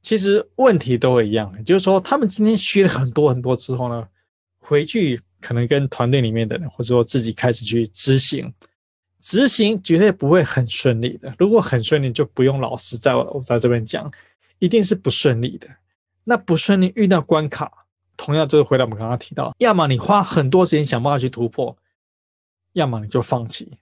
[0.00, 4.06] 其实问题都一样，就是说他们今天学了很多很多之后呢，
[4.60, 5.20] 回去。
[5.40, 8.52] 可能跟团队里面的人，或者说自己开始去执行，
[9.20, 11.34] 执行绝对不会很顺利的。
[11.38, 14.10] 如果很顺利，就不用老师在我在这边讲，
[14.58, 15.68] 一定是不顺利的。
[16.24, 21.76] 那不顺利遇到关卡，同样就是回到我们刚刚提到，要么你花很多时间想办法去突破，
[22.74, 23.72] 要么你就放弃，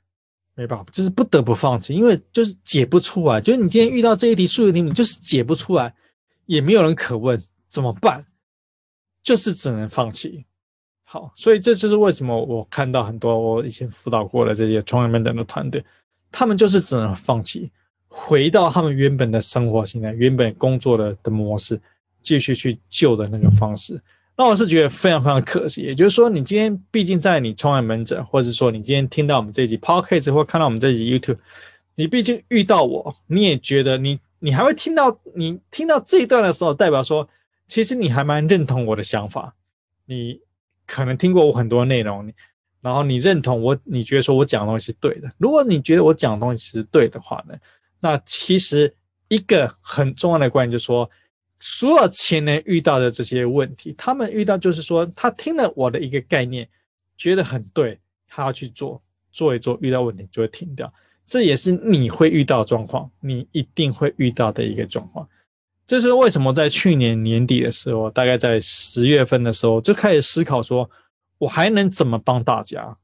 [0.54, 3.40] 没办法，就是不得不放弃，因为就是解不出来。
[3.40, 5.92] 就是你今天遇到这一题数学题，目就是解不出来，
[6.46, 8.24] 也没有人可问，怎么办？
[9.22, 10.45] 就是只能放弃。
[11.16, 15.82] 好，所以这就是为什么我看到很多我以前辅导过的这些创业门诊的团队，
[16.30, 17.70] 他们就是只能放弃，
[18.06, 21.80] 回到他们原本的生活形态、原本工作的的模式，
[22.20, 23.98] 继续去救的那个方式。
[24.36, 25.80] 那我是觉得非常非常可惜。
[25.80, 31.38] 也就是说，你今天毕竟在你创业门诊，或者说你今天听到我们这集 Podcast 或看到我们这集 YouTube，
[31.94, 37.26] 你毕竟遇到我，你也觉得你你还会听到你听到这一段的时候，代表说
[37.66, 39.54] 其实你还蛮认同我的想法，
[40.04, 40.44] 你。
[40.86, 42.32] 可能听过我很多内容，
[42.80, 45.30] 然后你认同我，你觉得说我讲的东西是对的。
[45.38, 47.54] 如果你觉得我讲的东西是对的话呢，
[48.00, 48.94] 那其实
[49.28, 51.10] 一个很重要的观点就是说，
[51.58, 56.68] 所有前人遇到的这些问题，他们遇到就是说，他听了我的一个概念，
[57.16, 60.92] 觉得很对，他要去做，做一做，遇到问题就会停掉。
[61.26, 65.28] 这也是你会遇到状况，你一定会遇到的一个状况。
[65.86, 70.90] 这是为什么在去年年底的时候，大概在十月份的时候，就开始思考说，
[71.38, 72.96] 我还能怎么帮大家？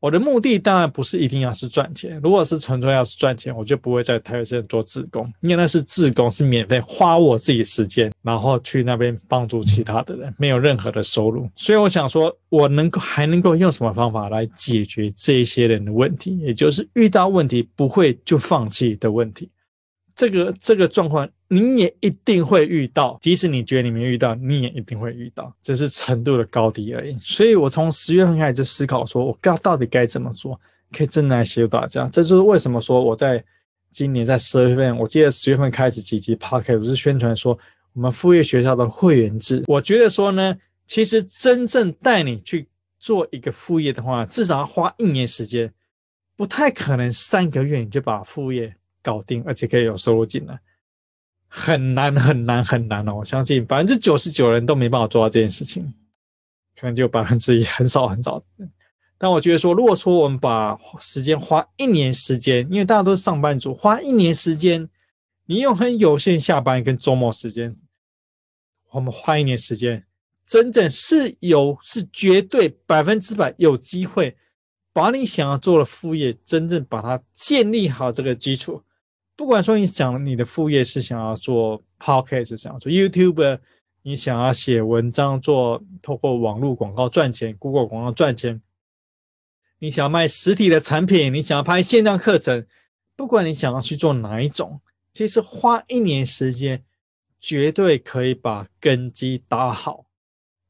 [0.00, 11.48] 我的目的当然不是一定要是赚钱，如果是纯粹要是赚钱，我就不会在台北市做志工，因为那是志工，是免费花我自己时间，然后去那边帮助其他的人，没有任何的收入。
[11.56, 19.50] 所以我想说，我能够还能够用什么方法来解决这一些人的问题，也就是遇到问题不会就放弃的问题。
[20.14, 27.16] 这个这个状况你也一定会遇到，即使你觉得你没遇到，你也一定会遇到，只是程度的高低而已。
[27.18, 30.58] 所以我从十月份开始就思考，说我该到底该怎么做，
[30.92, 32.08] 可以真的来协助大家。
[32.08, 33.42] 这就是为什么说我在
[33.92, 37.58] 今年在十月份，我记得十月份开始几集 Podcast 不是宣传说
[37.92, 39.62] 我们副业学校的会员制。
[39.66, 42.66] 我觉得说呢，其实真正带你去
[42.98, 45.72] 做一个副业的话，至少要花一年时间，
[46.36, 48.74] 不太可能三个月你就把副业。
[49.04, 50.58] 搞定，而且可以有收入进来。
[51.56, 53.14] 很难很难很难哦。
[53.14, 55.94] 我相信百分之九十九人都没办法做到这件事情，
[56.76, 58.42] 可能就百分之一很少很少。
[59.16, 64.88] 但我觉得说，如果说我们把时间花一年时间，因为大家都是上班族，花一年时间，
[65.46, 67.76] 你用很有限下班跟周末时间，
[68.90, 70.04] 我们花一年时间，
[70.44, 74.36] 真正是有是绝对百分之百有机会
[74.92, 78.82] 把你想要做的副业真正把它建立好这个基础。
[79.36, 83.58] 不管说你想你的副业是想要做 Podcast，想要做 YouTube，
[84.02, 88.62] 你想要写文章做透过网络广告赚钱，Google 广告赚钱。
[89.80, 92.64] 你想要卖实体的产品，你想要拍线上课程，
[93.16, 94.80] 不管你想要去做哪一种，
[95.12, 96.84] 其实花一年时间，
[97.40, 100.06] 绝对可以把根基打好，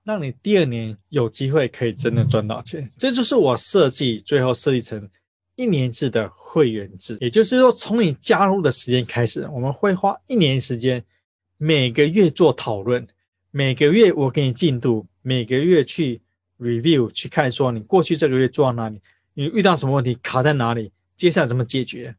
[0.05, 2.91] 让你第二年有机会可以真的赚到钱。
[2.97, 5.09] 这就是我设计最后设计成
[5.57, 11.05] 一年制的会员制，也就是说，从你加入的时间开始，我们会花一年时间，
[11.57, 13.07] 每个月做讨论，
[13.51, 16.23] 每个月我给你进度，每个月去。
[16.57, 19.01] review 去看说你过去这个月做到哪里，
[19.35, 22.15] 你遇到什么问题卡在哪里，接下来怎么解决？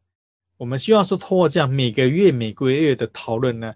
[0.57, 3.73] 我们希望说通过这样每个月每个月的讨论呢，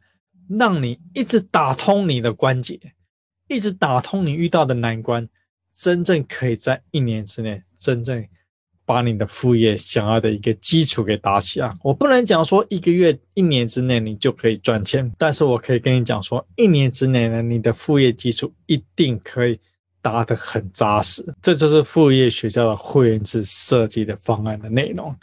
[0.50, 2.78] 让你一直打通你的关节，
[3.48, 5.28] 一直打通你遇到的难关，
[5.74, 8.28] 真正可以在一年之内真正
[8.90, 11.72] 把你的副业想要的一个基础给打起来。
[11.84, 19.60] 我不能讲说一个月、一年之内你就可以赚钱，但是我可以跟你讲说，一年之内呢，你的副业基础一定可以。
[20.02, 25.14] 打得很扎实，这就是副业学校的会员制设计的方案的内容。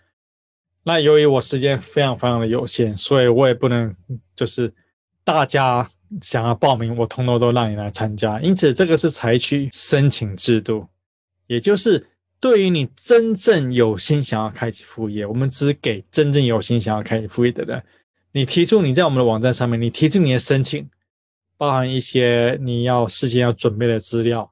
[0.82, 3.96] 那由于我时间非常非常的有限，所以我也不能
[4.34, 4.70] 就是
[5.24, 5.88] 大家
[6.20, 8.38] 想要报名，我通通都让你来参加。
[8.42, 10.86] 因此，这个是采取申请制度，
[11.46, 12.06] 也就是
[12.40, 17.82] 对于你真正有心想要开启副业，我们只给真正有心想要开启副业的人。
[18.32, 20.86] 你提出你在我们的网站上面，你提出你的申请，
[21.56, 24.50] 包含一些你要事先要准备的资料。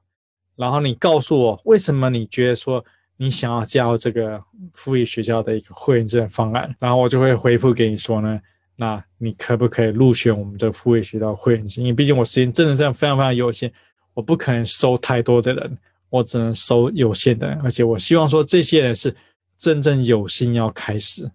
[0.55, 2.83] 然后你告诉我为什么你觉得说
[3.17, 4.41] 你想要加入这个
[4.73, 8.39] 副业学校的一个会员制的方案，然后我就会回复给你说呢，
[8.75, 11.81] 那你可不可以入选我们这个副业学校会员制？
[11.81, 13.71] 因为毕竟我时间真的这样非常非常有限，
[14.13, 15.77] 我不可能收太多的人，
[16.15, 19.13] 我只能收有限的人，而且我希望说这些人是
[19.57, 21.29] 真正有心要开始，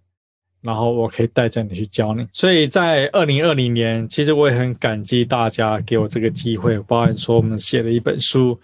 [0.60, 2.26] 然后我可以带着你去教你。
[2.32, 8.58] 所以在二零二零年，其实我也很感激大家给我这个机会，包含说我们写了一本书。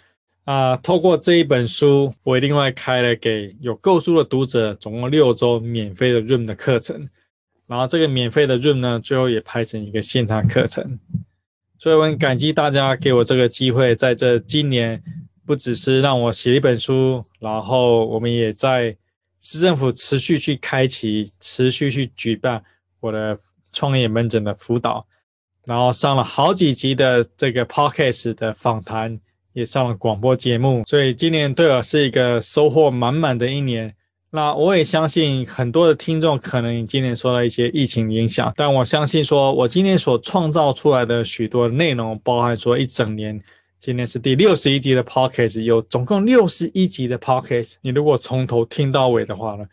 [0.45, 7.09] 啊、透过这一本书，我也另外开了给有购书的读者，总共六周免费的 Room 的课程。
[7.67, 11.01] 然后这个免费的 Room 呢，最后也拍成一个线上课程。
[11.81, 15.03] 所以我很感激大家给我这个机会，在这今年
[15.47, 18.97] 不只是让我写一本书，然后我们也在
[19.41, 22.63] 市政府持续去开启、持续去举办
[23.01, 23.39] 我的
[23.73, 25.07] 创业门诊的辅导，
[25.65, 29.21] 然后上了好几集的这个 Podcast 的访谈。
[29.53, 33.95] 也上了广播节目，所以今年对我是一个收获满满的一年。
[34.29, 43.43] 那我也相信很多的听众可能今年受到一些疫情影响，但我相信说，我今年所创造出来的许多内容，包含说一整年，
[43.87, 47.77] 今天是第六十一集的 Podcast，有总共六十一集的 Podcast。
[47.83, 49.65] 你如果从头听到尾的话呢，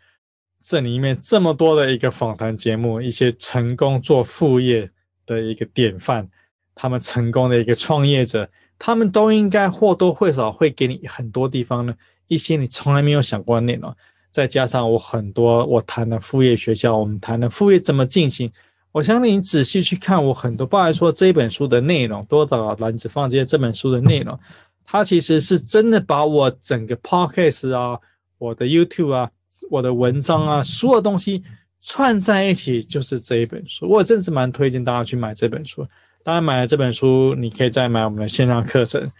[0.62, 4.88] 这里面这么多的一个访谈节目，一些成功做副业
[5.26, 6.28] 的一个典范，
[6.76, 8.48] 他们成功的一个创业者。
[8.78, 11.92] 他们都应该或多或少会给你很多地方呢，
[12.28, 13.92] 一些你从来没有想过的内容。
[14.30, 18.48] 再加上我很多我谈的副业学校，我们谈的副业怎么进行，
[18.94, 24.38] 我相信你仔细去看我很多，包含说这本书的内容，多少篮子放这些这本书的内容，
[24.84, 27.98] 它其实是真的把我整个 podcast 啊、
[28.38, 29.28] 我的 YouTube 啊、
[29.68, 31.42] 我的文章啊，所有东西
[31.80, 33.88] 串在一起，就是这一本书。
[33.88, 35.84] 我真是蛮推荐大家去买这本书。
[36.22, 39.10] 当然，买了这本书，你可以再买我们的线上课程。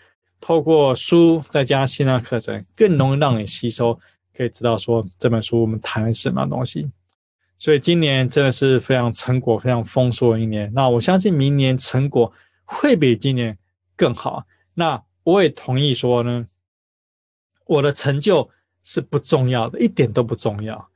[0.40, 3.98] 透过书再加线上课程，更容易让你吸收，
[4.36, 6.88] 可以知道说这本书我们谈什么东西。
[7.64, 10.70] 所以今年真的是非常成果非常丰硕的一年。
[10.74, 12.30] 那我相信明年成果
[12.66, 13.56] 会比今年
[13.96, 14.44] 更好。
[14.74, 16.46] 那我也同意说呢，
[17.64, 18.50] 我的成就
[18.82, 20.90] 是不重要的，一点都不重要。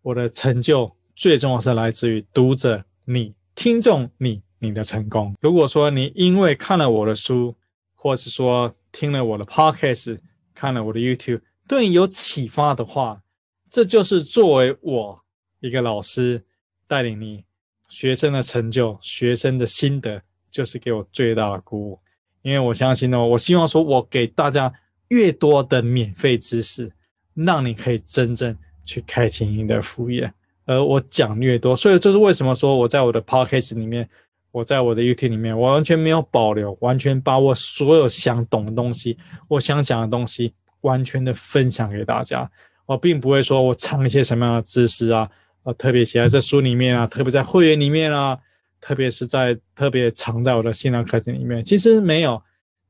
[0.00, 4.42] 我的成就最重要是来自于读者你、听众你。
[4.60, 5.34] 你的成功。
[5.42, 7.54] 如果说你因为看了我的书，
[7.94, 10.18] 或是说听了我的 podcast，
[10.54, 13.20] 看了我的 YouTube，对你有启发的话，
[13.68, 15.23] 这就是作为我
[15.66, 16.42] 一个老师
[16.86, 17.44] 带领你
[17.88, 21.98] 学生的成就、学生的心得，就是给我最大的鼓舞。
[22.42, 24.70] 因为我相信呢，我希望说我给大家
[25.08, 26.92] 越多的免费知识，
[27.32, 28.54] 让你可以真正
[28.84, 30.30] 去开启你的副业。
[30.66, 34.08] 而我讲越多，所以这是为什么说我在我的 podcast 里面。
[34.50, 42.48] 我在我的 YouTube 里面，我完全没有保留，完全把我所有想懂的东西，我想讲的东西，完全的分享给大家。
[42.86, 45.28] 我并不会说我藏一些什么样的知识啊，
[45.64, 48.38] 我，特别写在书里面啊，特别在会员里面啊，
[48.80, 51.64] 特别是在特别藏在我的线上课程里面。
[51.64, 52.40] 其实没有，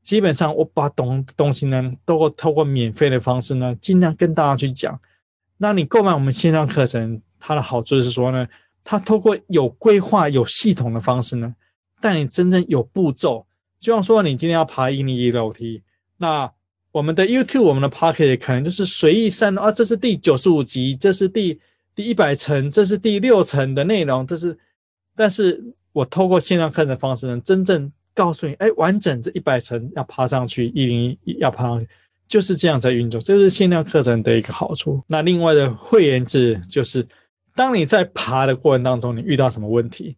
[0.03, 4.99] 基本上我把懂东西呢，都会透过免费的方式呢，尽量跟大家去讲。
[5.57, 8.45] 那你购买我们线上课程，它的好处是说呢，
[8.83, 11.55] 它透过有规划、有系统的方式呢，
[12.01, 13.47] 带你真正有步骤。
[13.79, 15.81] 就像说你今天要爬一零一楼梯，
[16.17, 16.51] 那
[16.91, 21.59] 我们的 YouTube、我们的 Pocket 可能就是随意删啊，这是第九十五集，这是第
[21.95, 24.57] 第一百层，这是第六层的内容，这是。
[25.15, 31.87] 但是我透过线上课程的方式呢，真正告诉你，哎，完整这一百层要爬上去，一零一要爬上去，
[32.27, 35.01] 就是这样在运作，这是线上课程的一个好处。
[35.07, 37.07] 那另外的会员制就是，
[37.55, 40.17] 当你在爬的过程当中，你遇到什么问题，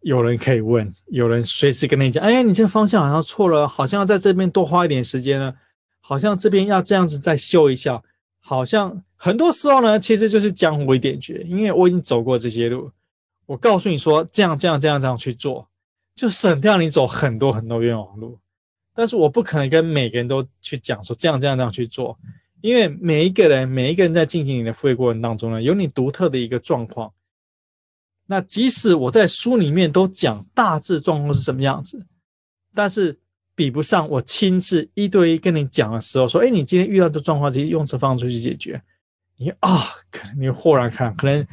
[0.00, 5.54] 有人可以问，有人随时跟你讲，哎，你这个方向好像错了，好像要在这边多花一点时间呢。
[6.00, 8.02] 好像这边要这样子再修一下，
[8.38, 12.90] 好像很多时候呢，其实就是江湖一点诀，因为我已经走过这些路，
[13.46, 15.66] 我告诉你说这样这样这样这样去做，
[16.14, 18.38] 就省掉你走很多很多冤枉路。
[18.94, 22.18] 但是我不可能跟每个人都去讲说这样这样这样去做，
[22.60, 27.10] 因为每一个人每一个人在进行你的副业过程当中呢，有你独特的一个状况。
[28.26, 32.04] 那即使我在书里面都讲大致状况是什么样子，
[32.74, 33.18] 但是。
[33.56, 38.82] 比不上我亲自一对一跟你讲的时候，说：“哎，你今天遇到这状况，直接用这方式去解决。”
[39.36, 39.68] 你啊，
[40.10, 41.46] 可能你豁然看，可能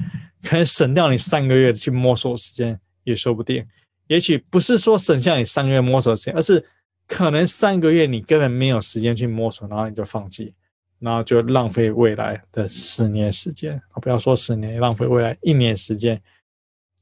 [0.43, 3.65] 可能省掉你三个月去摸索时间也说不定。
[4.07, 6.63] 也许不是说省下你三个月摸索时间，而是
[7.07, 10.53] 可能三个月你根本没有时间去摸索，然后你就放弃，
[10.99, 13.81] 然后就浪费未来的十年时间。
[14.01, 16.21] 不要说十年，浪费未来一年时间，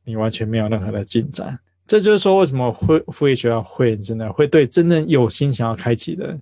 [0.03, 1.59] 你完全没有任何的进展。
[1.87, 4.31] 这就是说，为什么会副业学校会员制呢？
[4.31, 6.37] 会对真正有心想要开启的，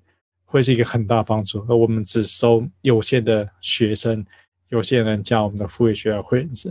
[0.48, 1.64] 会是一个很大帮助。
[1.70, 4.26] 而我们只收有限的学生，
[4.70, 6.70] 有限人加我们的副业学校会员制。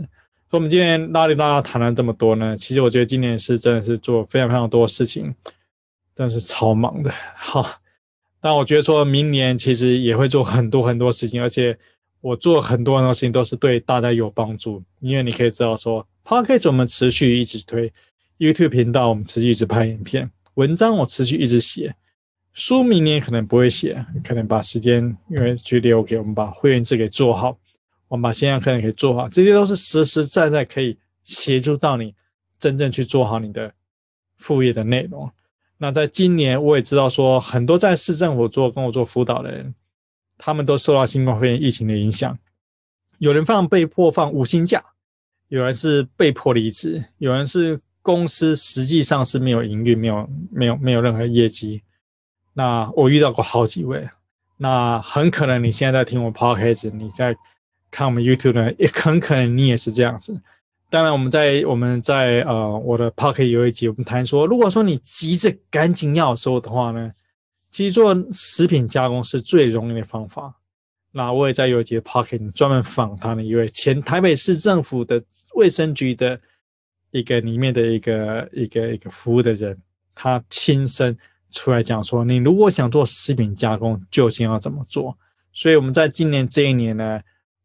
[0.49, 5.33] 所以，我们今天拉里拉拉谈了这么多呢，其实我觉得今年是真的是做非常非常多事情，
[6.15, 7.11] 真的是超忙的。
[7.37, 7.79] 好，
[8.41, 11.77] 但我觉得说明年其实也会做很多很多事情，而且
[12.21, 17.91] 我做很多很多事情都是对大家有帮助，因为你可以知道说，Podcast 我们持续一直推。
[18.39, 21.95] YouTube 频道我们持续一直拍影片，文章我持续一直写，
[22.57, 27.55] 书明年可能不会写，可能把时间因为去留给我们把会员制给做好，
[28.07, 32.15] 我们把线上课程给做好，这些都是实实在在可以协助到你
[32.57, 33.71] 真正去做好你的
[34.37, 35.29] 副业的内容。
[35.77, 39.75] 那在今年我也知道说，很多在市政府做跟我做辅导的人，
[40.35, 42.35] 他们都受到新冠肺炎疫情的影响，
[43.19, 44.83] 有人放被迫放无薪假，
[45.49, 47.79] 有人是被迫离职，有人是。
[48.03, 51.83] 公司实际上是没有营运，没有没有没有任何业绩。
[52.57, 54.09] 那我遇到过好几位，
[54.57, 57.37] 那很可能你现在在听我 podcast，你在
[57.91, 60.41] 看我们 YouTube 呢，也很可能你也是这样子。
[60.89, 67.11] 当然，我们在我们在呃我的 podcast 有一集，我们谈说，如果说你急着赶紧要收的话呢，
[67.69, 70.55] 其实做食品加工是最容易的方法。
[71.11, 76.39] 那我也在有一集 podcast 专门访谈了一位前台北市政府的卫生局的。
[77.11, 79.75] 一个里面的一个一个一个服务的人，
[80.13, 81.17] 他亲身
[81.51, 85.17] 出来讲说：“你如果想做食品加工，究竟要怎么做？”
[85.53, 87.19] 所以我们在今年这一年呢，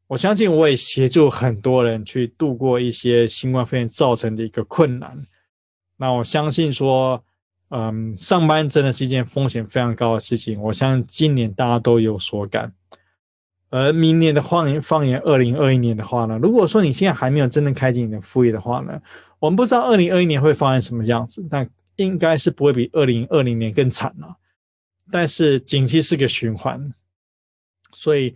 [0.06, 5.16] 我相信我也协助很多人去度过一些新冠肺炎造成的一个困难。
[5.96, 7.22] 那我相信说，
[7.68, 10.60] 嗯，上班真的是一件风险非常高的事情。
[10.62, 12.72] 我相信今年大家都有所感。
[13.70, 19.00] 而明年的放眼放眼二零二一年的话呢，如果说你现在还没有真正开启你的副业的话呢，
[19.38, 21.66] 我们不知道二零二一年会发生什么样子，但
[22.02, 24.36] 应该是不会比二零二零年更惨了。
[25.10, 26.92] 但是景气是个循环，
[27.92, 28.34] 所以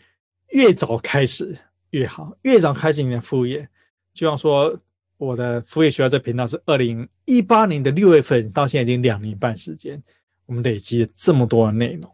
[0.50, 1.56] 越早开始
[1.90, 3.68] 越好，越早开始你的副业。
[4.12, 4.78] 就像说
[5.16, 10.02] 我的副业学校这频道是二零一八年的六月份，到现在已经两年半时间，
[10.44, 12.10] 我们累积了这么多的内容。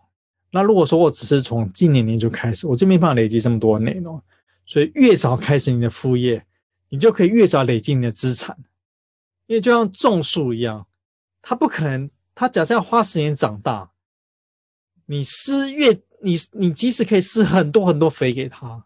[0.50, 4.22] 那如果说我只是从今年年就开始，我就没办法累积这么多的内容。
[4.64, 6.44] 所以越早开始你的副业，
[6.88, 8.57] 你就可以越早累积你的资产。
[9.46, 10.86] 因为就像种树一样，
[11.43, 13.90] 他不可能，他假设要花十年长大，
[15.07, 18.84] 你施越你你即使可以施很多很多肥给他，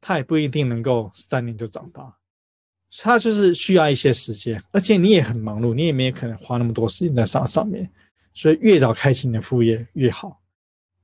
[0.00, 2.16] 他也不一定能够三年就长大。
[2.96, 7.90] 他就是需要一些时间，而且你也很忙碌，你也没可能花那么多时间在上上面。
[8.32, 10.40] 所以越早开启你的副业越好。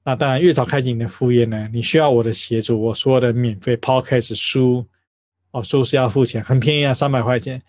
[0.04, 2.80] 那当然，越早开启你的副业呢，你需要我的协助。
[2.80, 4.86] 我所有的免费 Podcast 书
[5.50, 7.60] 哦，书是要付钱，很便宜啊，三百块钱。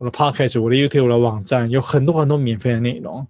[0.00, 3.26] 我的 Podcast、我的 YouTube、的网站有很多很多免费的内容。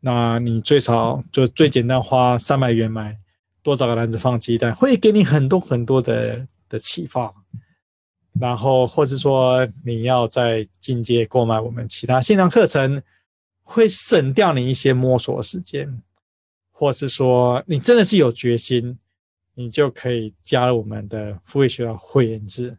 [0.00, 3.16] 那你最少就最简单花三百元买，
[3.62, 7.32] 多找个篮子放鸡蛋，会给你很多很多的的启发。
[8.38, 13.02] 然后，或是说你要在进阶购买我们其他线上课程，
[13.62, 16.02] 会省掉你一些摸索时间。
[16.72, 18.98] 或是说你真的是有决心，
[19.54, 22.76] 你就可以加入我们的付费学校会员制，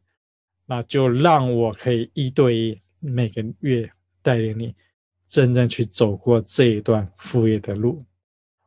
[0.67, 3.91] 那就让我可以一对一每个月
[4.22, 4.74] 带领你。
[5.26, 8.06] 真正去走过这一段副业的路。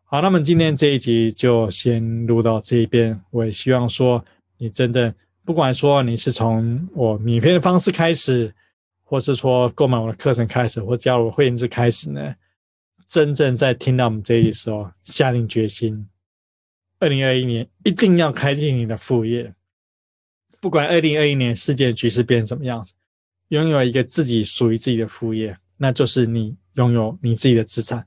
[0.03, 3.21] 好，那么今天这一集就先录到这边。
[3.31, 4.25] 我也希望说，
[4.59, 5.15] 你真的
[5.45, 8.53] 不管说你是从我免费的方式开始，
[9.05, 12.35] 或是说购买我的课程开始，或加入我会员制开始呢，
[13.07, 16.09] 真正在听到我们这一集的时候，下定决心，
[16.99, 19.55] 二零二一年一定要开启你的副业。
[20.61, 22.93] 不管二零二一年世界局势变成什么样子，
[23.49, 25.57] 拥有一个自己属于自己的副业。
[25.79, 28.05] 那就是你拥有你自己的资产，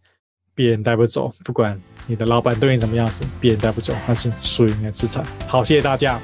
[0.56, 1.32] 别人带不走。
[1.44, 5.24] 不管你的老板对你怎么样子，别人带不走，那是属于你的资产。
[5.48, 6.20] 好，谢谢大家。